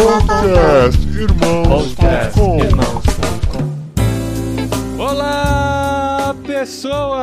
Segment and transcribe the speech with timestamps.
[0.00, 2.58] Podcast Irmãos.com
[4.98, 7.20] Olá, pessoas!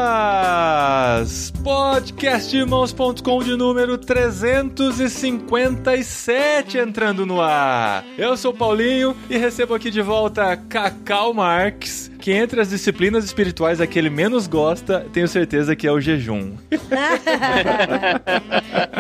[1.64, 8.06] Podcastirmãos.com de número 357 entrando no ar.
[8.16, 13.24] Eu sou o Paulinho e recebo aqui de volta Cacau Marques, que entre as disciplinas
[13.24, 16.58] espirituais a que ele menos gosta, tenho certeza que é o jejum.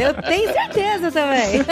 [0.01, 1.65] Eu tenho certeza também.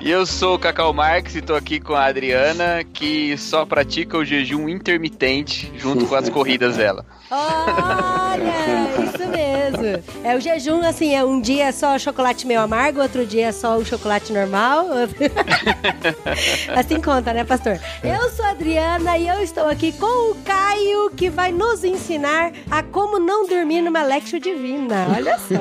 [0.00, 4.18] E eu sou o Cacau Marques e tô aqui com a Adriana, que só pratica
[4.18, 7.06] o jejum intermitente junto com as corridas dela.
[7.30, 10.04] Olha, isso mesmo.
[10.24, 13.84] É o jejum, assim, é um dia só chocolate meio amargo, outro dia só o
[13.84, 14.86] chocolate normal.
[16.76, 17.78] assim conta, né, pastor?
[18.02, 22.52] Eu sou a Adriana e eu estou aqui com o Caio, que vai nos ensinar
[22.70, 25.06] a como não dormir numa Lectio Divina.
[25.14, 25.54] Olha só.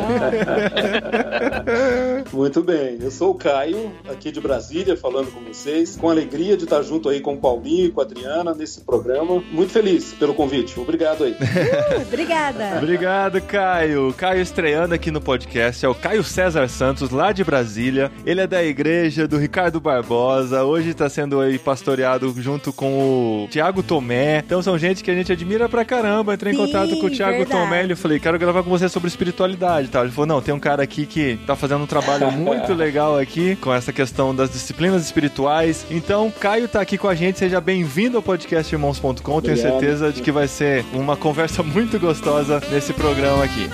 [2.36, 6.64] Muito bem, eu sou o Caio, aqui de Brasília, falando com vocês, com alegria de
[6.64, 9.44] estar junto aí com o Paulinho e com a Adriana nesse programa.
[9.52, 11.36] Muito feliz pelo convite, obrigado aí.
[11.74, 12.78] Uh, obrigada.
[12.78, 14.14] Obrigado, Caio.
[14.14, 18.12] Caio estreando aqui no podcast é o Caio César Santos, lá de Brasília.
[18.26, 20.64] Ele é da igreja do Ricardo Barbosa.
[20.64, 24.40] Hoje está sendo aí pastoreado junto com o Tiago Tomé.
[24.40, 26.34] Então são gente que a gente admira pra caramba.
[26.34, 27.62] Entrei em Sim, contato com o Tiago verdade.
[27.62, 30.02] Tomé e eu falei, quero gravar com você sobre espiritualidade, tá?
[30.02, 33.56] Ele falou, não, tem um cara aqui que tá fazendo um trabalho muito legal aqui
[33.58, 35.86] com essa questão das disciplinas espirituais.
[35.92, 37.40] Então, Caio tá aqui com a gente.
[37.40, 39.42] Seja bem-vindo ao podcast Irmãos.com.
[39.42, 43.70] Tenho certeza de que vai ser uma conversa muito gostosa nesse programa aqui.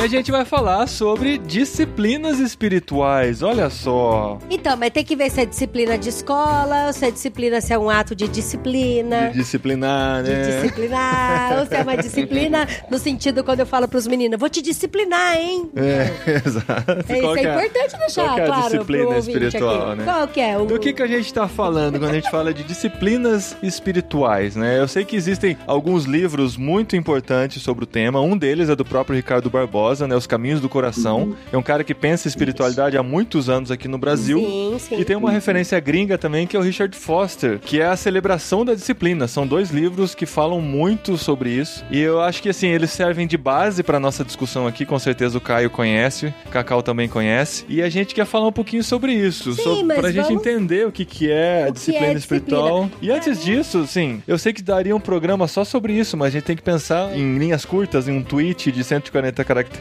[0.00, 3.42] E a gente vai falar sobre disciplinas espirituais.
[3.42, 4.38] Olha só.
[4.48, 7.74] Então, mas tem que ver se é disciplina de escola, ou se é disciplina, se
[7.74, 9.28] é um ato de disciplina.
[9.28, 10.62] De disciplinar, De né?
[10.62, 14.62] disciplinar, ou se é uma disciplina no sentido quando eu falo pros meninos, vou te
[14.62, 15.70] disciplinar, hein?
[15.76, 16.92] É, exato.
[17.06, 19.98] É, isso que é importante deixar qual que é a claro disciplina espiritual, aqui.
[19.98, 20.04] né?
[20.04, 20.56] Qual que é?
[20.56, 20.64] O...
[20.64, 24.80] Do que, que a gente tá falando quando a gente fala de disciplinas espirituais, né?
[24.80, 28.18] Eu sei que existem alguns livros muito importantes sobre o tema.
[28.22, 30.14] Um deles é do próprio Ricardo Barbosa, né?
[30.14, 31.34] Os Caminhos do Coração.
[31.52, 34.38] É um cara que pensa em espiritualidade há muitos anos aqui no Brasil.
[34.38, 35.00] Sim, sim.
[35.00, 38.64] E tem uma referência gringa também, que é o Richard Foster, que é a celebração
[38.64, 39.26] da disciplina.
[39.26, 41.84] São dois livros que falam muito sobre isso.
[41.90, 44.84] E eu acho que, assim, eles servem de base para nossa discussão aqui.
[44.86, 47.64] Com certeza o Caio conhece, o Cacau também conhece.
[47.68, 49.52] E a gente quer falar um pouquinho sobre isso.
[49.54, 52.84] Sim, sobre, pra gente vamos- entender o que, que é a que disciplina é espiritual.
[52.84, 53.14] disciplina.
[53.14, 56.30] E antes disso, sim, eu sei que daria um programa só sobre isso, mas a
[56.30, 59.79] gente tem que pensar em linhas curtas, em um tweet de 140 caracteres,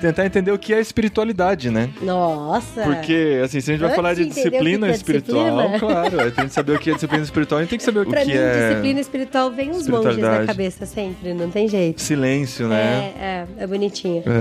[0.00, 1.90] tentar entender o que é espiritualidade, né?
[2.00, 2.82] Nossa.
[2.82, 5.78] Porque, assim, se a gente vai falar de disciplina é espiritual, disciplina.
[5.78, 7.84] claro, a gente tem que saber o que é disciplina espiritual, a gente tem que
[7.84, 11.50] saber o Pra que mim, é disciplina espiritual vem os monges na cabeça sempre, não
[11.50, 12.00] tem jeito.
[12.00, 13.12] silêncio, né?
[13.18, 13.22] É,
[13.60, 14.22] é, é bonitinho.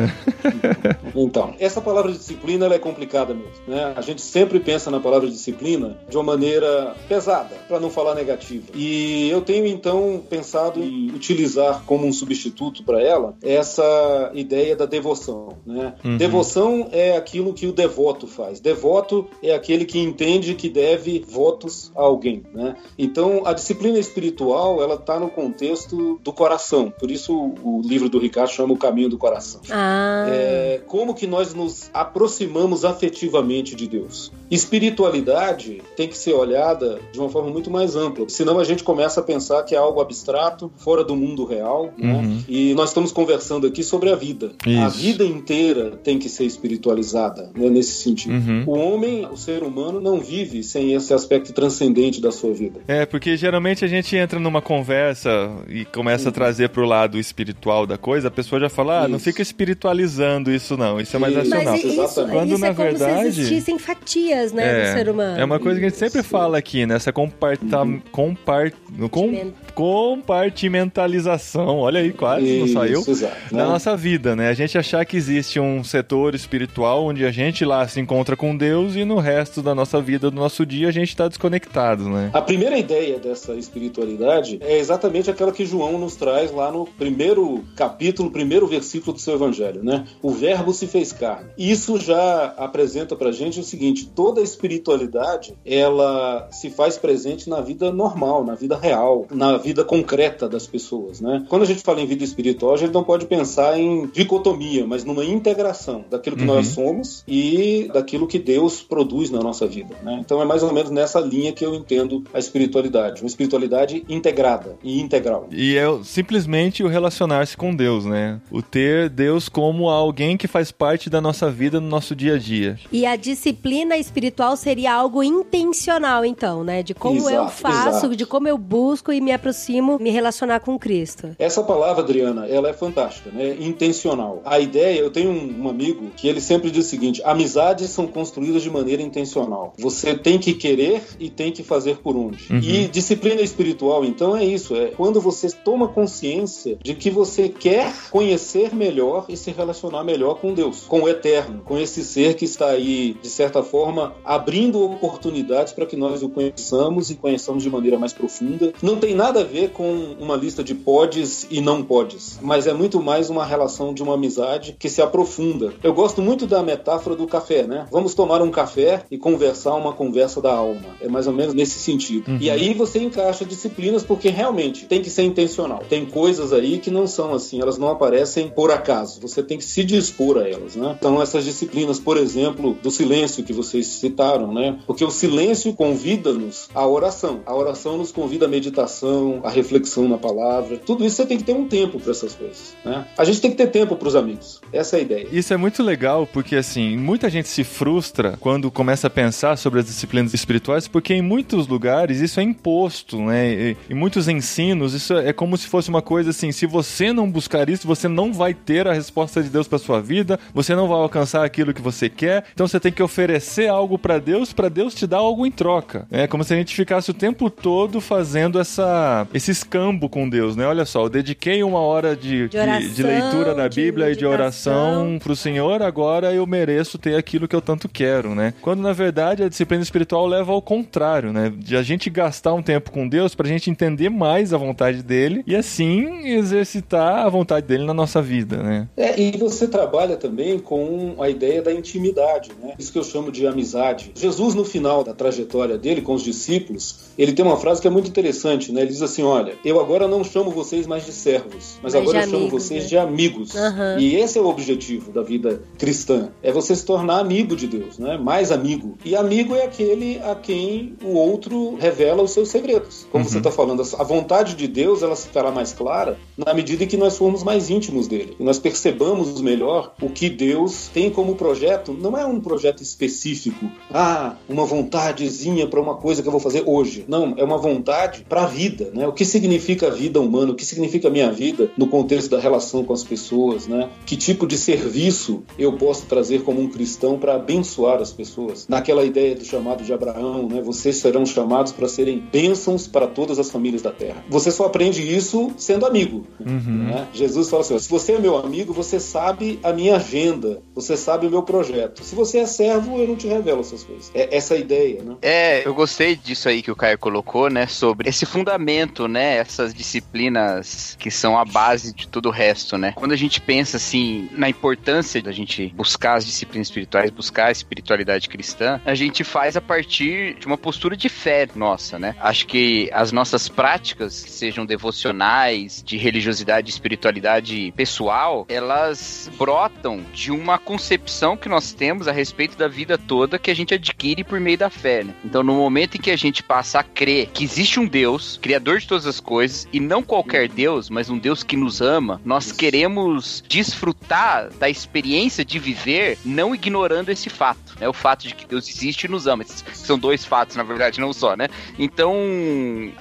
[1.14, 3.94] Então, essa palavra disciplina ela é complicada mesmo, né?
[3.96, 8.68] A gente sempre pensa na palavra disciplina de uma maneira pesada, para não falar negativa.
[8.74, 14.86] E eu tenho então pensado em utilizar como um substituto para ela essa ideia da
[14.92, 15.96] devoção, né?
[16.04, 16.18] Uhum.
[16.18, 18.60] Devoção é aquilo que o devoto faz.
[18.60, 22.76] Devoto é aquele que entende que deve votos a alguém, né?
[22.98, 26.94] Então, a disciplina espiritual, ela está no contexto do coração.
[27.00, 29.62] Por isso o livro do Ricardo chama o caminho do coração.
[29.72, 34.32] Ah, É, como que nós nos aproximamos afetivamente de Deus?
[34.50, 39.22] Espiritualidade tem que ser olhada de uma forma muito mais ampla, senão a gente começa
[39.22, 42.14] a pensar que é algo abstrato, fora do mundo real, né?
[42.14, 42.44] Uhum.
[42.50, 44.52] E nós estamos conversando aqui sobre a vida.
[44.81, 44.98] A Isso.
[44.98, 48.34] vida inteira tem que ser espiritualizada, né, nesse sentido.
[48.34, 48.64] Uhum.
[48.68, 52.80] O homem, o ser humano, não vive sem esse aspecto transcendente da sua vida.
[52.88, 55.30] É, porque geralmente a gente entra numa conversa
[55.68, 59.18] e começa a trazer pro lado espiritual da coisa, a pessoa já fala, ah, não
[59.18, 59.26] Isso.
[59.26, 61.50] fica espiritualizando isso não, isso é mais Isso.
[61.50, 61.74] racional.
[61.74, 62.32] mas isso, Exatamente.
[62.34, 65.40] Quando, isso na é como verdade- se existissem fatias, né, do ser humano.
[65.40, 66.30] É uma coisa que a gente sempre Isso.
[66.30, 66.96] fala aqui, né?
[66.96, 67.66] Essa comparta,
[68.12, 68.72] compar,
[69.10, 71.80] com, compartimentalização.
[71.80, 73.02] Olha aí, quase não saiu.
[73.02, 73.64] Isso, exato, Da né?
[73.66, 74.50] nossa vida, né?
[74.50, 78.56] A gente achar que existe um setor espiritual onde a gente lá se encontra com
[78.56, 82.30] Deus e no resto da nossa vida, do nosso dia, a gente tá desconectado, né?
[82.34, 87.64] A primeira ideia dessa espiritualidade é exatamente aquela que João nos traz lá no primeiro
[87.76, 90.06] capítulo, primeiro versículo do seu evangelho, né?
[90.22, 91.50] O verbo se fez carne.
[91.58, 97.92] Isso já apresenta pra gente o seguinte, toda espiritualidade, ela se faz presente na vida
[97.92, 101.46] normal, na vida real, na vida concreta das pessoas, né?
[101.50, 104.86] Quando a gente fala em vida espiritual, a gente não pode pensar em dicotomia dicotomia,
[104.88, 106.56] mas numa integração daquilo que Uhum.
[106.56, 109.96] nós somos e daquilo que Deus produz na nossa vida.
[110.04, 110.18] né?
[110.24, 114.76] Então é mais ou menos nessa linha que eu entendo a espiritualidade, uma espiritualidade integrada
[114.84, 115.48] e integral.
[115.52, 118.40] E é simplesmente o relacionar-se com Deus, né?
[118.52, 122.38] O ter Deus como alguém que faz parte da nossa vida no nosso dia a
[122.38, 122.78] dia.
[122.92, 126.84] E a disciplina espiritual seria algo intencional, então, né?
[126.84, 128.16] De como eu Exato, faço, exato.
[128.16, 131.30] de como eu busco e me aproximo, me relacionar com Cristo.
[131.40, 133.56] Essa palavra, Adriana, ela é fantástica, né?
[133.60, 134.41] Intencional.
[134.46, 138.08] A ideia, eu tenho um, um amigo que ele sempre diz o seguinte: amizades são
[138.08, 139.74] construídas de maneira intencional.
[139.78, 142.52] Você tem que querer e tem que fazer por onde.
[142.52, 142.60] Uhum.
[142.60, 147.94] E disciplina espiritual, então, é isso: é quando você toma consciência de que você quer
[148.10, 152.46] conhecer melhor e se relacionar melhor com Deus, com o eterno, com esse ser que
[152.46, 157.70] está aí, de certa forma, abrindo oportunidades para que nós o conheçamos e conheçamos de
[157.70, 158.74] maneira mais profunda.
[158.82, 162.74] Não tem nada a ver com uma lista de podes e não podes, mas é
[162.74, 164.31] muito mais uma relação de uma amizade
[164.80, 165.74] que se aprofunda.
[165.84, 167.88] Eu gosto muito da metáfora do café, né?
[167.92, 170.96] Vamos tomar um café e conversar uma conversa da alma.
[171.02, 172.30] É mais ou menos nesse sentido.
[172.30, 172.38] Uhum.
[172.40, 175.84] E aí você encaixa disciplinas porque realmente tem que ser intencional.
[175.88, 179.20] Tem coisas aí que não são assim, elas não aparecem por acaso.
[179.22, 180.96] Você tem que se dispor a elas, né?
[180.98, 184.80] Então essas disciplinas, por exemplo, do silêncio que vocês citaram, né?
[184.86, 187.42] Porque o silêncio convida-nos à oração.
[187.46, 190.78] A oração nos convida à meditação, à reflexão na palavra.
[190.78, 193.08] Tudo isso você tem que ter um tempo para essas coisas, né?
[193.18, 194.62] A gente tem que ter tempo para os amigos.
[194.72, 195.28] Essa é a ideia.
[195.32, 199.80] Isso é muito legal porque, assim, muita gente se frustra quando começa a pensar sobre
[199.80, 203.50] as disciplinas espirituais, porque em muitos lugares isso é imposto, né?
[203.52, 207.30] E- Em muitos ensinos, isso é como se fosse uma coisa assim: se você não
[207.30, 210.88] buscar isso, você não vai ter a resposta de Deus para sua vida, você não
[210.88, 214.70] vai alcançar aquilo que você quer, então você tem que oferecer algo para Deus, para
[214.70, 216.08] Deus te dar algo em troca.
[216.12, 220.56] É como se a gente ficasse o tempo todo fazendo essa, esse escambo com Deus,
[220.56, 220.66] né?
[220.66, 224.26] Olha só, eu dediquei uma hora de, De oração, de leitura da Bíblia e de
[224.26, 228.54] oração pro Senhor, agora eu mereço ter aquilo que eu tanto quero, né?
[228.62, 231.52] Quando na verdade a disciplina espiritual leva ao contrário, né?
[231.56, 235.44] De a gente gastar um tempo com Deus pra gente entender mais a vontade dele
[235.46, 238.88] e assim exercitar a vontade dele na nossa vida, né?
[238.98, 242.74] É, e você trabalha também com a ideia da intimidade, né?
[242.78, 244.12] Isso que eu chamo de amizade.
[244.16, 247.92] Jesus, no final da trajetória dele com os discípulos, ele tem uma frase que é
[247.92, 248.82] muito interessante, né?
[248.82, 252.18] Ele diz assim: Olha, eu agora não chamo vocês mais de servos, mas Mas agora
[252.20, 252.90] eu chamo amigos, vocês né?
[252.90, 253.56] de amigos.
[253.56, 253.98] Aham.
[254.02, 258.00] E esse é o objetivo da vida cristã: é você se tornar amigo de Deus,
[258.00, 258.18] né?
[258.18, 258.98] Mais amigo.
[259.06, 263.06] E amigo é aquele a quem o outro revela os seus segredos.
[263.12, 263.30] Como Uhum.
[263.30, 266.98] você está falando, a vontade de Deus ela ficará mais clara na medida em que
[266.98, 268.36] nós formos mais íntimos dele.
[268.40, 271.94] E nós percebamos melhor o que Deus tem como projeto.
[271.94, 276.64] Não é um projeto específico, ah, uma vontadezinha para uma coisa que eu vou fazer
[276.66, 277.06] hoje.
[277.08, 279.08] Não, é uma vontade para a vida, né?
[279.08, 280.54] O que significa a vida humana?
[280.54, 283.90] O que significa a minha vida no contexto da relação com as pessoas, né?
[284.06, 288.68] Que tipo de serviço eu posso trazer como um cristão para abençoar as pessoas?
[288.68, 290.62] Naquela ideia do chamado de Abraão, né?
[290.62, 294.24] Vocês serão chamados para serem bênçãos para todas as famílias da terra.
[294.30, 296.26] Você só aprende isso sendo amigo.
[296.40, 296.88] Uhum.
[296.88, 297.08] né?
[297.14, 301.28] Jesus fala assim: se você é meu amigo, você sabe a minha agenda, você sabe
[301.28, 302.04] o meu projeto.
[302.04, 304.12] Se você é servo, eu não te revelo essas coisas.
[304.14, 305.16] É essa a ideia, né?
[305.22, 307.68] É, eu gostei disso aí que o Caio colocou, né?
[307.68, 309.38] Sobre esse fundamento, né?
[309.38, 312.94] Essas disciplinas que são a base de todo o resto, né?
[312.96, 317.52] Quando a gente pensa, assim, na importância da gente buscar as disciplinas espirituais, buscar a
[317.52, 322.16] espiritualidade cristã, a gente faz a partir de uma postura de fé nossa, né?
[322.20, 330.32] Acho que as nossas práticas, sejam devocionais, de religiosidade e espiritualidade pessoal, elas brotam de
[330.32, 334.40] uma concepção que nós temos a respeito da vida toda que a gente adquire por
[334.40, 335.14] meio da fé, né?
[335.26, 338.80] Então, no momento em que a gente passa a crer que existe um Deus, criador
[338.80, 342.52] de todas as coisas, e não qualquer Deus, mas um Deus que nos ama, nós
[342.52, 347.88] queremos desfrutar da experiência de viver não ignorando esse fato, né?
[347.88, 349.44] O fato de que Deus existe e nos ama.
[349.44, 351.48] Esses São dois fatos, na verdade, não só, né?
[351.80, 352.14] Então,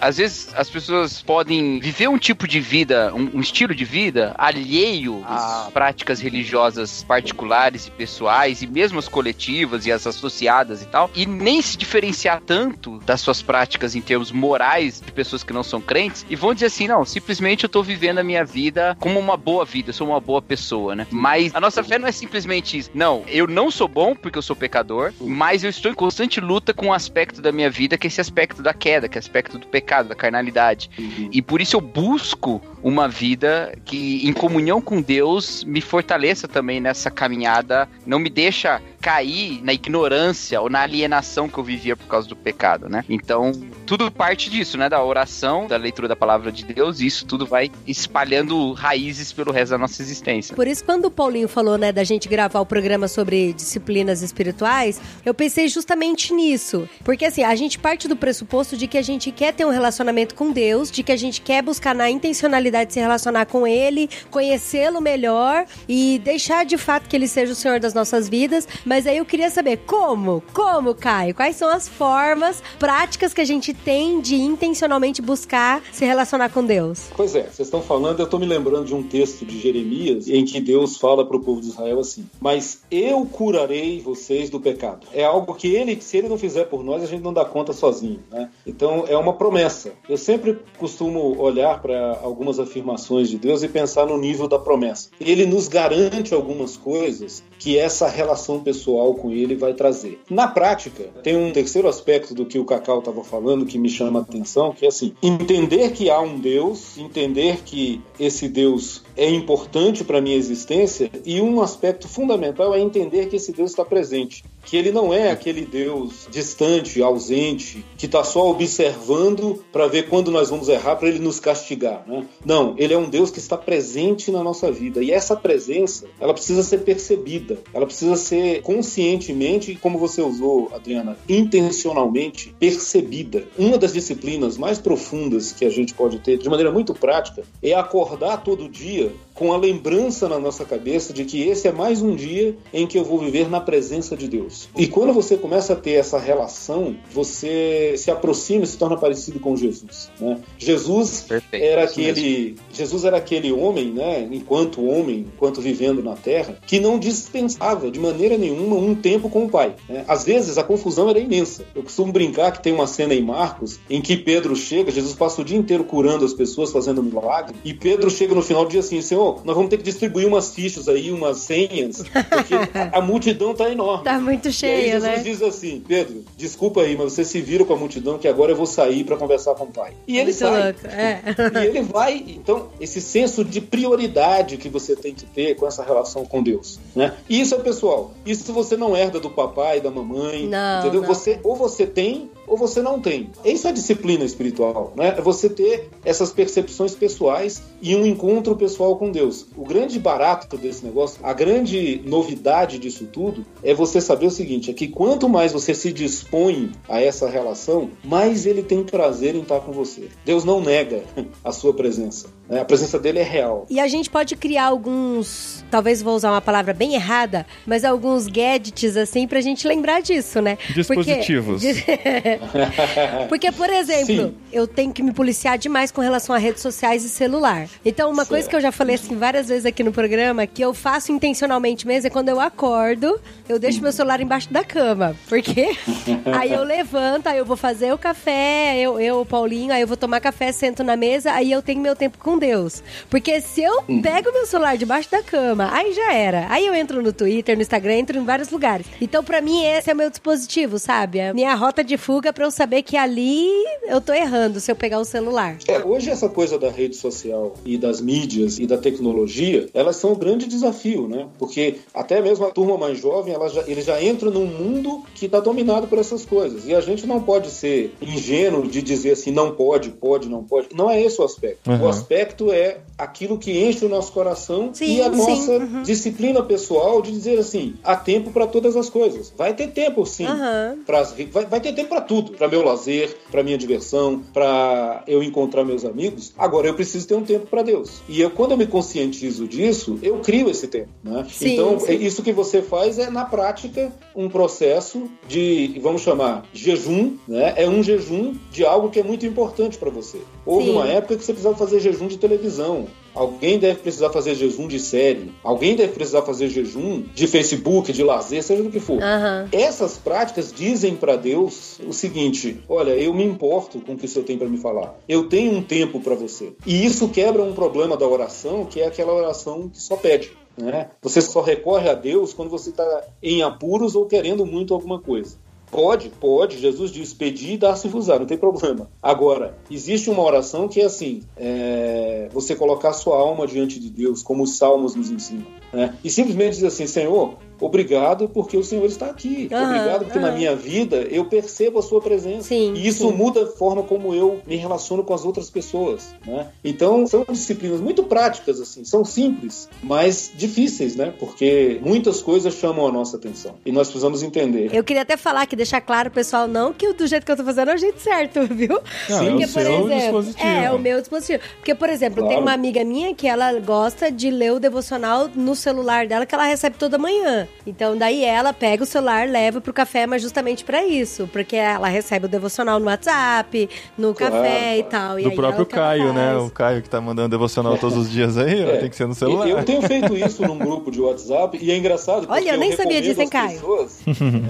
[0.01, 4.35] às vezes as pessoas podem viver um tipo de vida, um, um estilo de vida
[4.39, 10.87] alheio a práticas religiosas particulares e pessoais, e mesmo as coletivas e as associadas e
[10.87, 15.53] tal, e nem se diferenciar tanto das suas práticas em termos morais de pessoas que
[15.53, 18.97] não são crentes, e vão dizer assim: não, simplesmente eu tô vivendo a minha vida
[19.01, 21.07] como uma boa vida, eu sou uma boa pessoa, né?
[21.13, 22.91] Mas a nossa fé não é simplesmente isso.
[22.93, 26.75] Não, eu não sou bom porque eu sou pecador, mas eu estou em constante luta
[26.75, 29.25] com um aspecto da minha vida que é esse aspecto da queda, que é o
[29.25, 30.91] aspecto do pecado, da carnalidade.
[31.31, 36.81] E por isso eu busco uma vida que, em comunhão com Deus, me fortaleça também
[36.81, 42.07] nessa caminhada, não me deixa cair na ignorância ou na alienação que eu vivia por
[42.07, 43.05] causa do pecado, né?
[43.09, 43.53] Então,
[43.87, 44.89] tudo parte disso, né?
[44.89, 49.53] Da oração, da leitura da palavra de Deus, e isso tudo vai espalhando raízes pelo
[49.53, 50.40] resto da nossa existência.
[50.55, 55.01] Por isso, quando o Paulinho falou, né, da gente gravar o programa sobre disciplinas espirituais,
[55.25, 56.89] eu pensei justamente nisso.
[57.05, 60.35] Porque, assim, a gente parte do pressuposto de que a gente quer ter um relacionamento
[60.35, 64.09] com Deus, de que a gente quer buscar na intencionalidade de se relacionar com Ele,
[64.31, 68.67] conhecê-lo melhor e deixar de fato que Ele seja o Senhor das nossas vidas.
[68.85, 70.43] Mas aí eu queria saber como?
[70.53, 71.35] Como, Caio?
[71.35, 76.65] Quais são as formas práticas que a gente tem de intencionalmente buscar se relacionar com
[76.65, 77.09] Deus?
[77.17, 80.45] Pois é, vocês estão falando, eu estou me lembrando de um texto de Jeremias em
[80.45, 85.07] que Deus fala para o povo de Israel assim: Mas eu curarei vocês do pecado.
[85.13, 87.73] É algo que ele, se ele não fizer por nós, a gente não dá conta
[87.73, 88.51] sozinho, né?
[88.67, 89.93] Então é uma promessa.
[90.09, 95.11] Eu sempre costumo olhar para algumas afirmações de Deus e pensar no nível da promessa.
[95.21, 100.21] Ele nos garante algumas coisas que essa relação pessoal com ele vai trazer.
[100.31, 104.21] Na prática, tem um terceiro aspecto do que o Cacau estava falando que me chama
[104.21, 109.29] a atenção, que é assim: entender que há um Deus, entender que esse Deus é
[109.29, 114.45] importante para minha existência e um aspecto fundamental é entender que esse Deus está presente,
[114.65, 120.31] que ele não é aquele Deus distante, ausente, que está só observando para ver quando
[120.31, 122.27] nós vamos errar para ele nos castigar, né?
[122.45, 126.35] Não, ele é um Deus que está presente na nossa vida e essa presença ela
[126.35, 133.45] precisa ser percebida, ela precisa ser conscientemente, como você usou, Adriana, intencionalmente percebida.
[133.59, 137.73] Uma das disciplinas mais profundas que a gente pode ter, de maneira muito prática, é
[137.75, 142.15] acordar todo dia com a lembrança na nossa cabeça de que esse é mais um
[142.15, 144.50] dia em que eu vou viver na presença de Deus.
[144.77, 149.41] E quando você começa a ter essa relação, você se aproxima e se torna parecido
[149.41, 150.11] com Jesus.
[150.19, 150.39] Né?
[150.59, 156.59] Jesus Perfeito, era aquele Jesus era aquele homem, né, enquanto homem, enquanto vivendo na Terra,
[156.67, 159.75] que não dispensava de maneira nenhuma um tempo com o Pai.
[159.89, 160.05] né?
[160.07, 161.65] Às vezes a confusão era imensa.
[161.75, 165.41] Eu costumo brincar que tem uma cena em Marcos em que Pedro chega, Jesus passa
[165.41, 168.81] o dia inteiro curando as pessoas, fazendo milagre, e Pedro chega no final do dia
[168.81, 173.01] assim, Senhor, nós vamos ter que distribuir umas fichas aí, umas senhas, porque a, a
[173.01, 174.05] multidão tá enorme.
[174.05, 175.19] Tá muito E aí Jesus né?
[175.23, 178.57] diz assim, Pedro, desculpa aí, mas você se vira com a multidão que agora eu
[178.57, 179.93] vou sair para conversar com o pai.
[180.07, 180.65] E ele muito sai.
[180.65, 180.87] louco.
[180.87, 181.21] É.
[181.61, 185.83] E ele vai, então, esse senso de prioridade que você tem que ter com essa
[185.83, 187.15] relação com Deus, né?
[187.29, 188.13] E isso é pessoal.
[188.25, 191.01] Isso você não herda do papai, da mamãe, Não, entendeu?
[191.03, 191.09] não.
[191.09, 193.31] Você ou você tem ou você não tem.
[193.45, 195.15] Isso é disciplina espiritual, né?
[195.17, 199.47] É você ter essas percepções pessoais e um encontro pessoal com Deus.
[199.57, 204.71] O grande barato desse negócio, a grande novidade disso tudo é você saber o seguinte,
[204.71, 209.43] é que quanto mais você se dispõe a essa relação, mais ele tem prazer em
[209.43, 210.09] estar com você.
[210.25, 211.05] Deus não nega
[211.45, 212.27] a sua presença.
[212.49, 212.61] né?
[212.61, 213.65] A presença dele é real.
[213.71, 218.27] E a gente pode criar alguns, talvez vou usar uma palavra bem errada, mas alguns
[218.27, 220.59] gadgets assim pra gente lembrar disso, né?
[220.75, 221.63] Dispositivos.
[221.63, 222.40] Porque,
[223.29, 224.35] Porque, por exemplo, Sim.
[224.53, 227.69] eu tenho que me policiar demais com relação a redes sociais e celular.
[227.85, 228.51] Então, uma coisa Certo.
[228.51, 232.07] que eu já falei assim várias vezes aqui no programa, que eu faço intencionalmente mesmo,
[232.07, 235.17] é quando eu acordo, eu deixo meu celular embaixo da cama.
[235.29, 235.71] Porque
[236.39, 239.87] aí eu levanto, aí eu vou fazer o café, eu, eu, o Paulinho, aí eu
[239.87, 242.83] vou tomar café, sento na mesa, aí eu tenho meu tempo com Deus.
[243.09, 246.47] Porque se eu pego meu celular debaixo da cama, aí já era.
[246.49, 248.87] Aí eu entro no Twitter, no Instagram, entro em vários lugares.
[249.01, 251.21] Então, pra mim, esse é o meu dispositivo, sabe?
[251.21, 253.49] A minha rota de fuga pra eu saber que ali
[253.87, 255.59] eu tô errando se eu pegar o celular.
[255.67, 260.13] É, hoje essa coisa da rede social e das mídias e da tecnologia, elas são
[260.13, 261.29] um grande desafio, né?
[261.39, 265.27] Porque até mesmo a turma mais jovem, ela já, ele já entra num mundo que
[265.27, 266.67] está dominado por essas coisas.
[266.67, 270.69] E a gente não pode ser ingênuo de dizer assim, não pode, pode, não pode.
[270.75, 271.71] Não é esse o aspecto.
[271.71, 271.83] Uhum.
[271.83, 275.83] O aspecto é aquilo que enche o nosso coração Sim, e a sim, nossa uhum.
[275.83, 279.33] disciplina pessoal de dizer assim, há tempo para todas as coisas.
[279.37, 280.27] Vai ter tempo, sim.
[280.27, 280.79] Aham.
[280.85, 285.23] Pras- vai, vai ter tempo para tudo, para meu lazer, para minha diversão, para eu
[285.23, 286.33] encontrar meus amigos.
[286.37, 288.03] Agora eu preciso ter um tempo para Deus.
[288.09, 290.89] E eu, quando eu me conscientizo disso, eu crio esse tempo.
[291.03, 291.27] Né?
[291.31, 296.45] Sim, então é isso que você faz é na prática um processo de, vamos chamar,
[296.53, 297.17] jejum.
[297.27, 297.55] Né?
[297.57, 300.19] É um jejum de algo que é muito importante para você.
[300.45, 302.87] Houve uma época que você precisava fazer jejum de televisão.
[303.15, 305.33] Alguém deve precisar fazer jejum de série.
[305.43, 309.03] Alguém deve precisar fazer jejum de Facebook, de lazer, seja do que for.
[309.03, 309.49] Aham.
[309.53, 314.09] Essas práticas dizem para Deus o seguinte: olha, eu me importo com o que o
[314.09, 314.97] Senhor tem para me falar.
[315.09, 316.53] Eu tenho um tempo para você.
[316.65, 320.33] E isso quebra um problema da oração, que é aquela oração que só pede.
[320.57, 320.91] Né?
[321.03, 325.37] Você só recorre a Deus quando você está em apuros ou querendo muito alguma coisa.
[325.71, 326.59] Pode, pode.
[326.59, 328.91] Jesus diz: pedir e dar-se-vos-á, não tem problema.
[329.03, 334.23] Agora, existe uma oração que é assim: é, você colocar sua alma diante de Deus,
[334.23, 335.47] como os salmos nos ensinam.
[335.73, 335.97] Né?
[336.03, 339.49] E simplesmente dizer assim: Senhor, obrigado porque o Senhor está aqui.
[339.53, 340.37] Aham, obrigado porque na aham.
[340.37, 342.49] minha vida eu percebo a sua presença.
[342.49, 343.15] Sim, e isso sim.
[343.15, 346.49] muda a forma como eu me relaciono com as outras pessoas, né?
[346.65, 351.13] Então, são disciplinas muito práticas assim, são simples, mas difíceis, né?
[351.19, 354.75] Porque muitas coisas chamam a nossa atenção e nós precisamos entender.
[354.75, 357.37] Eu queria até falar que deixar claro, pessoal, não que o do jeito que eu
[357.37, 358.81] tô fazendo é o jeito certo, viu?
[359.09, 360.49] Não, é o seu dispositivo.
[360.49, 361.43] É, o meu dispositivo.
[361.57, 362.43] Porque, por exemplo, tem Claro.
[362.43, 366.45] uma amiga minha que ela gosta de ler o devocional no celular dela que ela
[366.45, 367.49] recebe toda manhã.
[367.67, 371.29] Então, daí ela pega o celular, leva pro café, mas justamente pra isso.
[371.33, 375.19] Porque ela recebe o devocional no WhatsApp, no Claro, café e tal.
[375.21, 376.37] E Do aí próprio Caio, né?
[376.37, 378.77] O Caio que tá mandando devocional todos os dias aí, ó, É.
[378.79, 379.47] tem que ser no celular.
[379.49, 382.27] Eu tenho feito isso num grupo de WhatsApp e é engraçado.
[382.27, 383.61] porque Olha, eu nem sabia recomendo disso, hein, às Caio?
[383.61, 383.99] pessoas-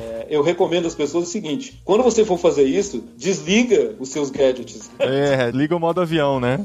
[0.00, 4.30] é, eu recomendo às pessoas o seguinte: quando você for fazer isso, desliga os seus
[4.30, 4.90] gadgets.
[4.98, 6.60] É, liga o modo avião, né?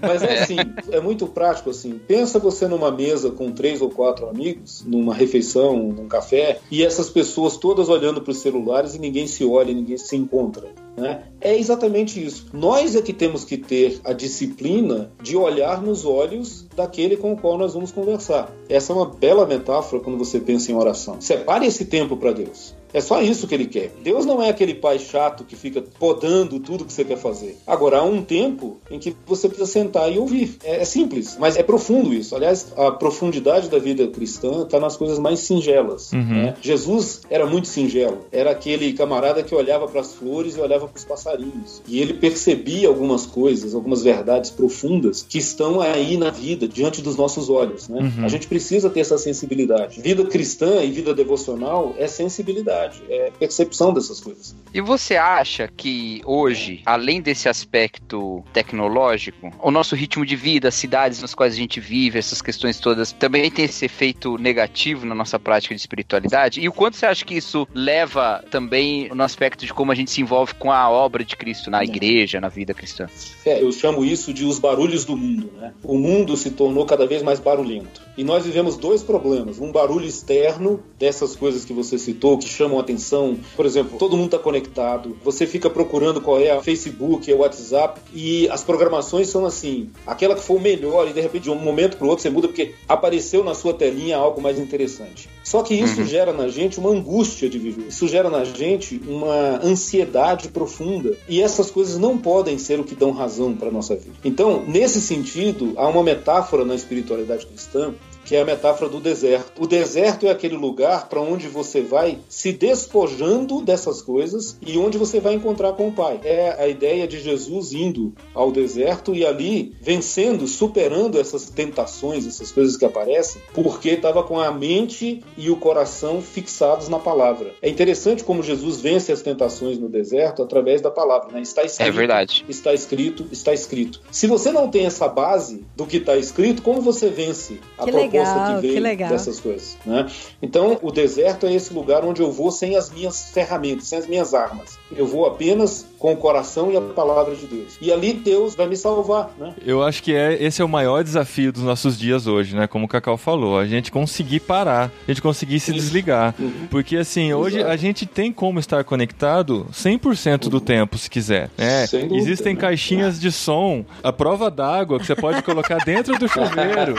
[0.00, 0.56] Mas é assim,
[0.90, 2.00] é muito prático assim.
[2.06, 7.08] Pensa você numa mesa com três ou quatro amigos, numa refeição, num café, e essas
[7.08, 10.70] pessoas todas olhando para os celulares e ninguém se olha, ninguém se encontra.
[10.96, 11.22] Né?
[11.40, 12.46] É exatamente isso.
[12.52, 17.36] Nós é que temos que ter a disciplina de olhar nos olhos daquele com o
[17.36, 18.50] qual nós vamos conversar.
[18.68, 21.20] Essa é uma bela metáfora quando você pensa em oração.
[21.20, 22.74] Separe esse tempo para Deus.
[22.94, 23.90] É só isso que ele quer.
[24.02, 27.56] Deus não é aquele pai chato que fica podando tudo que você quer fazer.
[27.66, 30.56] Agora, há um tempo em que você precisa sentar e ouvir.
[30.62, 32.36] É, é simples, mas é profundo isso.
[32.36, 36.12] Aliás, a profundidade da vida cristã está nas coisas mais singelas.
[36.12, 36.54] né?
[36.60, 38.26] Jesus era muito singelo.
[38.30, 41.82] Era aquele camarada que olhava para as flores e olhava para os passarinhos.
[41.88, 47.16] E ele percebia algumas coisas, algumas verdades profundas que estão aí na vida, diante dos
[47.16, 47.88] nossos olhos.
[47.88, 48.12] Né?
[48.22, 50.00] A gente precisa ter essa sensibilidade.
[50.00, 54.54] Vida cristã e vida devocional é sensibilidade, é percepção dessas coisas.
[54.72, 60.74] E você acha que hoje, além desse aspecto tecnológico, o nosso ritmo de vida, as
[60.74, 65.14] cidades nas quais a gente vive, essas questões todas, também tem esse efeito negativo na
[65.14, 66.60] nossa prática de espiritualidade?
[66.60, 70.10] E o quanto você acha que isso leva também no aspecto de como a gente
[70.10, 73.06] se envolve com a obra de Cristo na igreja, na vida cristã?
[73.44, 75.50] É, eu chamo isso de os barulhos do mundo.
[75.56, 75.72] Né?
[75.82, 78.02] O mundo se tornou cada vez mais barulhento.
[78.16, 79.58] E nós vivemos dois problemas.
[79.58, 83.38] Um barulho externo, dessas coisas que você citou, que chamam atenção.
[83.56, 85.16] Por exemplo, todo mundo está conectado.
[85.24, 88.00] Você fica procurando qual é a Facebook, é o WhatsApp.
[88.14, 91.54] E as programações são assim: aquela que for o melhor, e de repente, de um
[91.54, 95.28] momento para o outro, você muda porque apareceu na sua telinha algo mais interessante.
[95.42, 97.88] Só que isso gera na gente uma angústia de viver.
[97.88, 101.16] Isso gera na gente uma ansiedade profunda.
[101.28, 104.14] E essas coisas não podem ser o que dão razão para nossa vida.
[104.24, 109.62] Então, nesse sentido, há uma metáfora na espiritualidade cristã que é a metáfora do deserto.
[109.62, 114.98] O deserto é aquele lugar para onde você vai se despojando dessas coisas e onde
[114.98, 116.20] você vai encontrar com o Pai.
[116.24, 122.50] É a ideia de Jesus indo ao deserto e ali vencendo, superando essas tentações, essas
[122.50, 127.52] coisas que aparecem, porque estava com a mente e o coração fixados na palavra.
[127.60, 131.42] É interessante como Jesus vence as tentações no deserto através da palavra, né?
[131.42, 131.88] Está escrito.
[131.88, 132.44] É verdade.
[132.48, 134.00] Está escrito, está escrito.
[134.10, 137.92] Se você não tem essa base do que está escrito, como você vence a Que
[137.92, 139.08] proposta legal, que vem que legal.
[139.08, 139.76] dessas coisas?
[139.84, 140.06] Né?
[140.40, 144.06] Então, o deserto é esse lugar onde eu vou sem as minhas ferramentas, sem as
[144.06, 144.78] minhas armas.
[144.96, 147.78] Eu vou apenas com o coração e a palavra de Deus.
[147.80, 149.54] E ali Deus vai me salvar, né?
[149.64, 152.66] Eu acho que é, esse é o maior desafio dos nossos dias hoje, né?
[152.66, 155.80] Como o Cacau falou, a gente conseguir parar, a gente conseguir se Isso.
[155.80, 156.34] desligar.
[156.38, 156.66] Uhum.
[156.70, 157.72] Porque assim, hoje Exato.
[157.72, 161.50] a gente tem como estar conectado 100% do tempo, se quiser.
[161.86, 162.60] Sem dúvida, Existem né?
[162.60, 166.96] caixinhas de som, a prova d'água que você pode colocar dentro do chuveiro.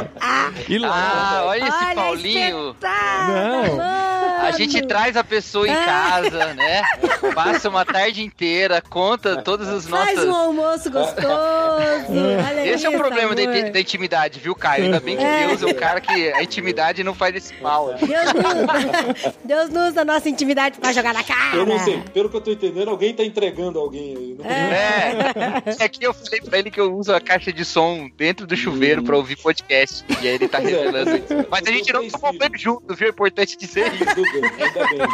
[0.70, 0.90] e lá.
[0.94, 2.76] Ah, olha esse Olha, Paulinho.
[2.82, 4.13] Não.
[4.44, 6.82] A gente traz a pessoa em casa, né?
[7.34, 10.30] Passa uma tarde inteira, conta todas as Faz nossas.
[10.30, 11.28] um almoço gostoso.
[11.28, 14.86] Olha Esse é o problema da, da intimidade, viu, Caio?
[14.86, 15.48] Ainda bem que É.
[15.48, 17.94] Deus é um cara que a intimidade não faz esse mal.
[17.94, 21.56] Deus não, Deus não usa a nossa intimidade pra jogar na cara.
[21.56, 24.36] Eu não sei, pelo que eu tô entendendo, alguém tá entregando alguém aí.
[24.40, 25.34] Né?
[25.80, 25.84] É.
[25.86, 28.56] É que eu falei pra ele que eu uso a caixa de som dentro do
[28.56, 30.04] chuveiro pra ouvir podcast.
[30.22, 31.48] E aí ele tá revelando isso.
[31.50, 33.08] Mas a gente não tomou banho junto, viu?
[33.08, 34.33] É importante dizer isso.
[34.34, 34.98] Ainda bem.
[34.98, 35.08] né?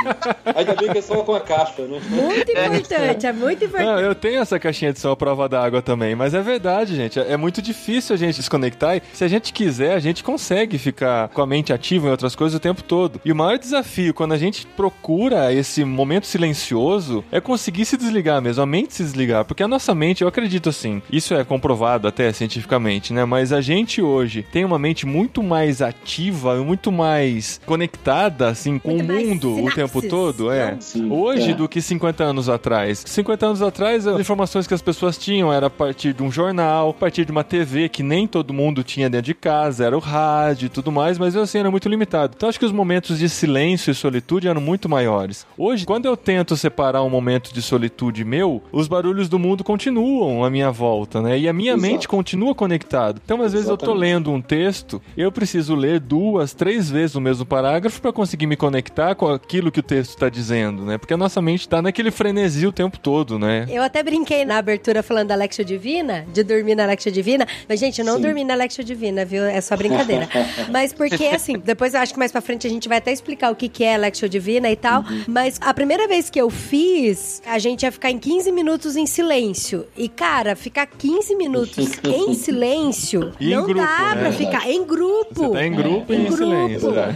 [0.56, 2.00] Ainda bem que é só com a caixa, né?
[2.10, 3.86] Muito importante, é muito importante.
[3.86, 7.20] Não, eu tenho essa caixinha de som à prova d'água também, mas é verdade, gente.
[7.20, 11.30] É muito difícil a gente desconectar e se a gente quiser, a gente consegue ficar
[11.30, 13.20] com a mente ativa em outras coisas o tempo todo.
[13.24, 18.42] E o maior desafio quando a gente procura esse momento silencioso é conseguir se desligar
[18.42, 22.08] mesmo, a mente se desligar, porque a nossa mente, eu acredito assim, isso é comprovado
[22.08, 23.26] até cientificamente, né?
[23.26, 28.80] Mas a gente hoje tem uma mente muito mais ativa e muito mais conectada, assim,
[28.80, 29.76] com o mundo o sinapses.
[29.76, 30.76] tempo todo, é.
[30.80, 31.54] Sim, Hoje é.
[31.54, 33.04] do que 50 anos atrás.
[33.06, 36.90] 50 anos atrás, as informações que as pessoas tinham era a partir de um jornal,
[36.90, 40.00] a partir de uma TV que nem todo mundo tinha dentro de casa, era o
[40.00, 42.34] rádio e tudo mais, mas assim era muito limitado.
[42.36, 45.46] Então acho que os momentos de silêncio e solitude eram muito maiores.
[45.58, 50.44] Hoje, quando eu tento separar um momento de solitude meu, os barulhos do mundo continuam
[50.44, 51.38] à minha volta, né?
[51.40, 51.82] E a minha Exato.
[51.82, 53.20] mente continua conectada.
[53.24, 57.22] Então, às vezes eu tô lendo um texto, eu preciso ler duas, três vezes o
[57.22, 60.98] mesmo parágrafo para conseguir me conectar com aquilo que o texto está dizendo, né?
[60.98, 63.66] Porque a nossa mente tá naquele frenesi o tempo todo, né?
[63.70, 67.48] Eu até brinquei na abertura falando da Lexia Divina, de dormir na Lexia Divina.
[67.68, 68.22] Mas, gente, eu não Sim.
[68.22, 69.44] dormi na Lexia Divina, viu?
[69.44, 70.28] É só brincadeira.
[70.72, 73.52] mas porque, assim, depois eu acho que mais pra frente a gente vai até explicar
[73.52, 75.04] o que, que é Lexia Divina e tal.
[75.28, 79.06] Mas a primeira vez que eu fiz, a gente ia ficar em 15 minutos em
[79.06, 79.86] silêncio.
[79.96, 84.22] E, cara, ficar 15 minutos em silêncio E em não grupo, dá né?
[84.22, 85.48] pra ficar em grupo.
[85.48, 86.92] Você tá em grupo e em silêncio.
[86.92, 87.16] né?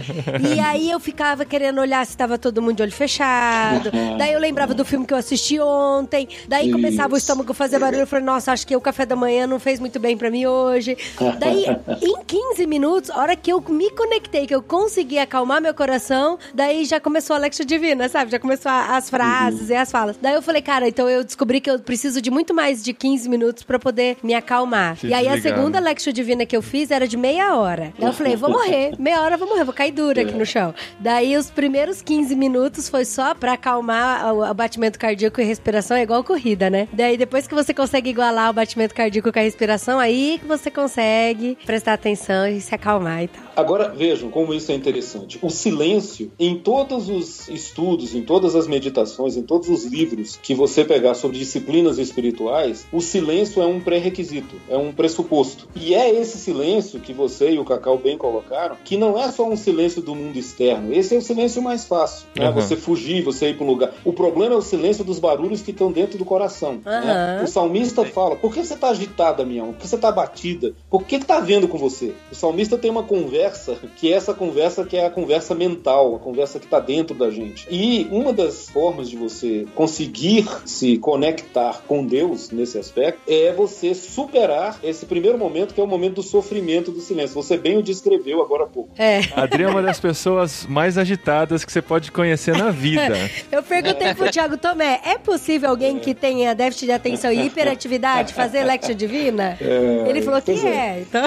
[0.54, 3.90] E aí eu ficava querendo olhar se tava todo mundo de olho fechado.
[4.18, 6.28] Daí eu lembrava do filme que eu assisti ontem.
[6.48, 7.24] Daí começava o Isso.
[7.24, 8.00] estômago a fazer barulho.
[8.02, 10.46] Eu falei, nossa, acho que o café da manhã não fez muito bem pra mim
[10.46, 10.96] hoje.
[11.38, 11.64] Daí,
[12.02, 16.38] em 15 minutos, a hora que eu me conectei, que eu consegui acalmar meu coração,
[16.52, 18.30] daí já começou a Alexa Divina, sabe?
[18.30, 20.16] Já começou a- as frases e as falas.
[20.20, 23.28] Daí eu falei, cara, então eu descobri que eu preciso de muito mais de 15
[23.28, 24.96] minutos pra poder me acalmar.
[24.96, 25.86] Se e aí a segunda né?
[25.86, 27.92] Alexa Divina que eu fiz era de meia hora.
[27.98, 28.92] Daí eu falei, vou morrer.
[28.98, 30.74] Meia hora eu vou morrer, vou cair dura aqui no chão.
[31.00, 36.02] Daí os primeiros 15 minutos foi só pra acalmar o, batimento cardíaco e respiração, é
[36.02, 36.88] igual corrida, né?
[36.92, 40.70] Daí depois que você consegue igualar o batimento cardíaco com a respiração, aí que você
[40.70, 43.44] consegue prestar atenção e se acalmar e tal.
[43.56, 45.38] Agora vejam como isso é interessante.
[45.40, 50.54] O silêncio, em todos os estudos, em todas as meditações, em todos os livros que
[50.54, 55.68] você pegar sobre disciplinas espirituais, o silêncio é um pré-requisito, é um pressuposto.
[55.76, 59.48] E é esse silêncio que você e o Cacau bem colocaram, que não é só
[59.48, 60.92] um silêncio do mundo externo.
[60.92, 62.48] Esse é o silêncio mais fácil, né?
[62.48, 62.54] Uhum.
[62.54, 63.92] Você fugir, você ir para um lugar.
[64.04, 66.80] O problema é o silêncio dos barulhos que estão dentro do coração.
[66.84, 67.36] né?
[67.38, 67.44] Aham.
[67.44, 69.72] O salmista fala: por que você está agitada, minha alma?
[69.74, 70.72] Por que você está abatida?
[70.90, 72.12] Por que está vendo com você?
[72.30, 76.18] O salmista tem uma conversa que é essa conversa que é a conversa mental, a
[76.18, 77.66] conversa que está dentro da gente.
[77.70, 83.94] E uma das formas de você conseguir se conectar com Deus nesse aspecto é você
[83.94, 87.34] superar esse primeiro momento que é o momento do sofrimento do silêncio.
[87.34, 88.90] Você bem o descreveu agora há pouco.
[88.96, 89.20] É.
[89.34, 91.33] A Adri é uma das pessoas mais agitadas
[91.64, 93.14] que você pode conhecer na vida.
[93.50, 98.32] Eu perguntei pro Thiago Tomé, é possível alguém que tenha déficit de atenção e hiperatividade
[98.32, 99.56] fazer Lectio Divina?
[100.06, 100.66] Ele falou que é.
[100.66, 101.00] é.
[101.00, 101.22] Então...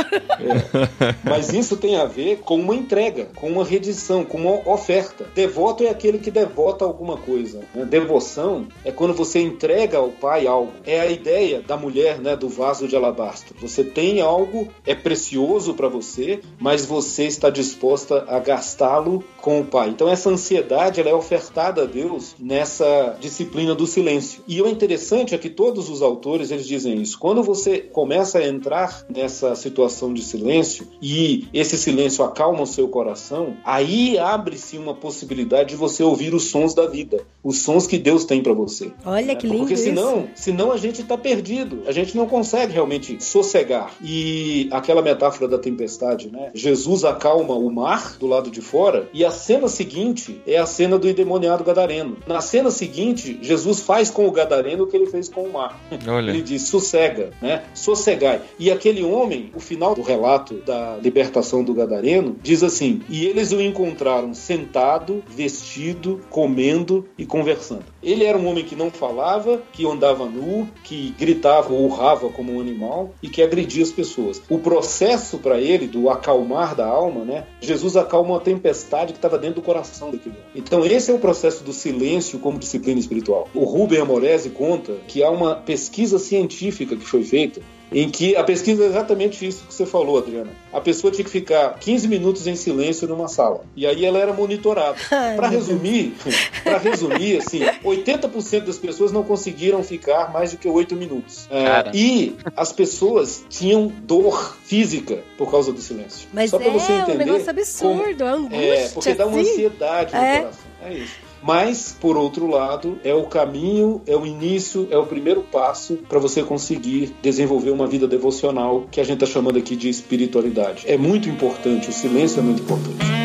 [1.23, 5.25] Mas isso tem a ver com uma entrega, com uma redição, com uma oferta.
[5.35, 7.61] Devoto é aquele que devota alguma coisa.
[7.73, 7.85] né?
[7.85, 10.73] Devoção é quando você entrega ao pai algo.
[10.85, 13.55] É a ideia da mulher, né, do vaso de alabastro.
[13.59, 19.65] Você tem algo, é precioso para você, mas você está disposta a gastá-lo com o
[19.65, 19.89] pai.
[19.97, 24.43] Então essa ansiedade ela é ofertada a Deus nessa disciplina do silêncio.
[24.47, 27.17] E o interessante é que todos os autores eles dizem isso.
[27.17, 32.87] Quando você começa a entrar nessa situação de silêncio e esse silêncio acalma o seu
[32.87, 37.97] coração, aí abre-se uma possibilidade de você ouvir os sons da vida, os sons que
[37.97, 38.91] Deus tem para você.
[39.05, 39.83] Olha que lindo Porque isso.
[39.83, 41.83] senão, senão a gente está perdido.
[41.87, 43.93] A gente não consegue realmente sossegar.
[44.03, 46.51] E aquela metáfora da tempestade, né?
[46.53, 50.99] Jesus acalma o mar do lado de fora e a cena seguinte é a cena
[50.99, 52.17] do endemoniado gadareno.
[52.27, 55.79] Na cena seguinte, Jesus faz com o gadareno o que ele fez com o mar.
[56.05, 56.31] Olha.
[56.31, 57.63] Ele diz: sossega, né?
[57.73, 58.41] Sossegai.
[58.59, 63.53] E aquele homem, o final do relato da libertação do gadareno, diz assim: E eles
[63.53, 67.85] o encontraram sentado, vestido, comendo e conversando.
[68.01, 72.53] Ele era um homem que não falava, que andava nu, que gritava ou urrava como
[72.53, 74.41] um animal e que agredia as pessoas.
[74.49, 77.45] O processo para ele do acalmar da alma, né?
[77.61, 80.47] Jesus acalma uma tempestade que estava dentro do coração daquele homem.
[80.55, 83.47] Então esse é o processo do silêncio como disciplina espiritual.
[83.53, 88.43] O Rubem Amorese conta que há uma pesquisa científica que foi feita em que a
[88.43, 90.51] pesquisa é exatamente isso que você falou, Adriana.
[90.73, 93.63] A pessoa tinha que ficar 15 minutos em silêncio numa sala.
[93.75, 94.97] E aí ela era monitorada.
[95.37, 96.13] Para resumir,
[96.63, 101.47] para resumir, assim, 80% das pessoas não conseguiram ficar mais do que 8 minutos.
[101.49, 106.27] É, e as pessoas tinham dor física por causa do silêncio.
[106.33, 108.57] Mas Só é para você entender um negócio absurdo, a angústia.
[108.57, 109.51] é, porque dá uma assim.
[109.51, 110.37] ansiedade no É.
[110.39, 110.59] coração.
[110.83, 111.26] É isso.
[111.41, 116.19] Mas, por outro lado, é o caminho, é o início, é o primeiro passo para
[116.19, 120.83] você conseguir desenvolver uma vida devocional que a gente está chamando aqui de espiritualidade.
[120.87, 123.16] É muito importante, o silêncio é muito importante.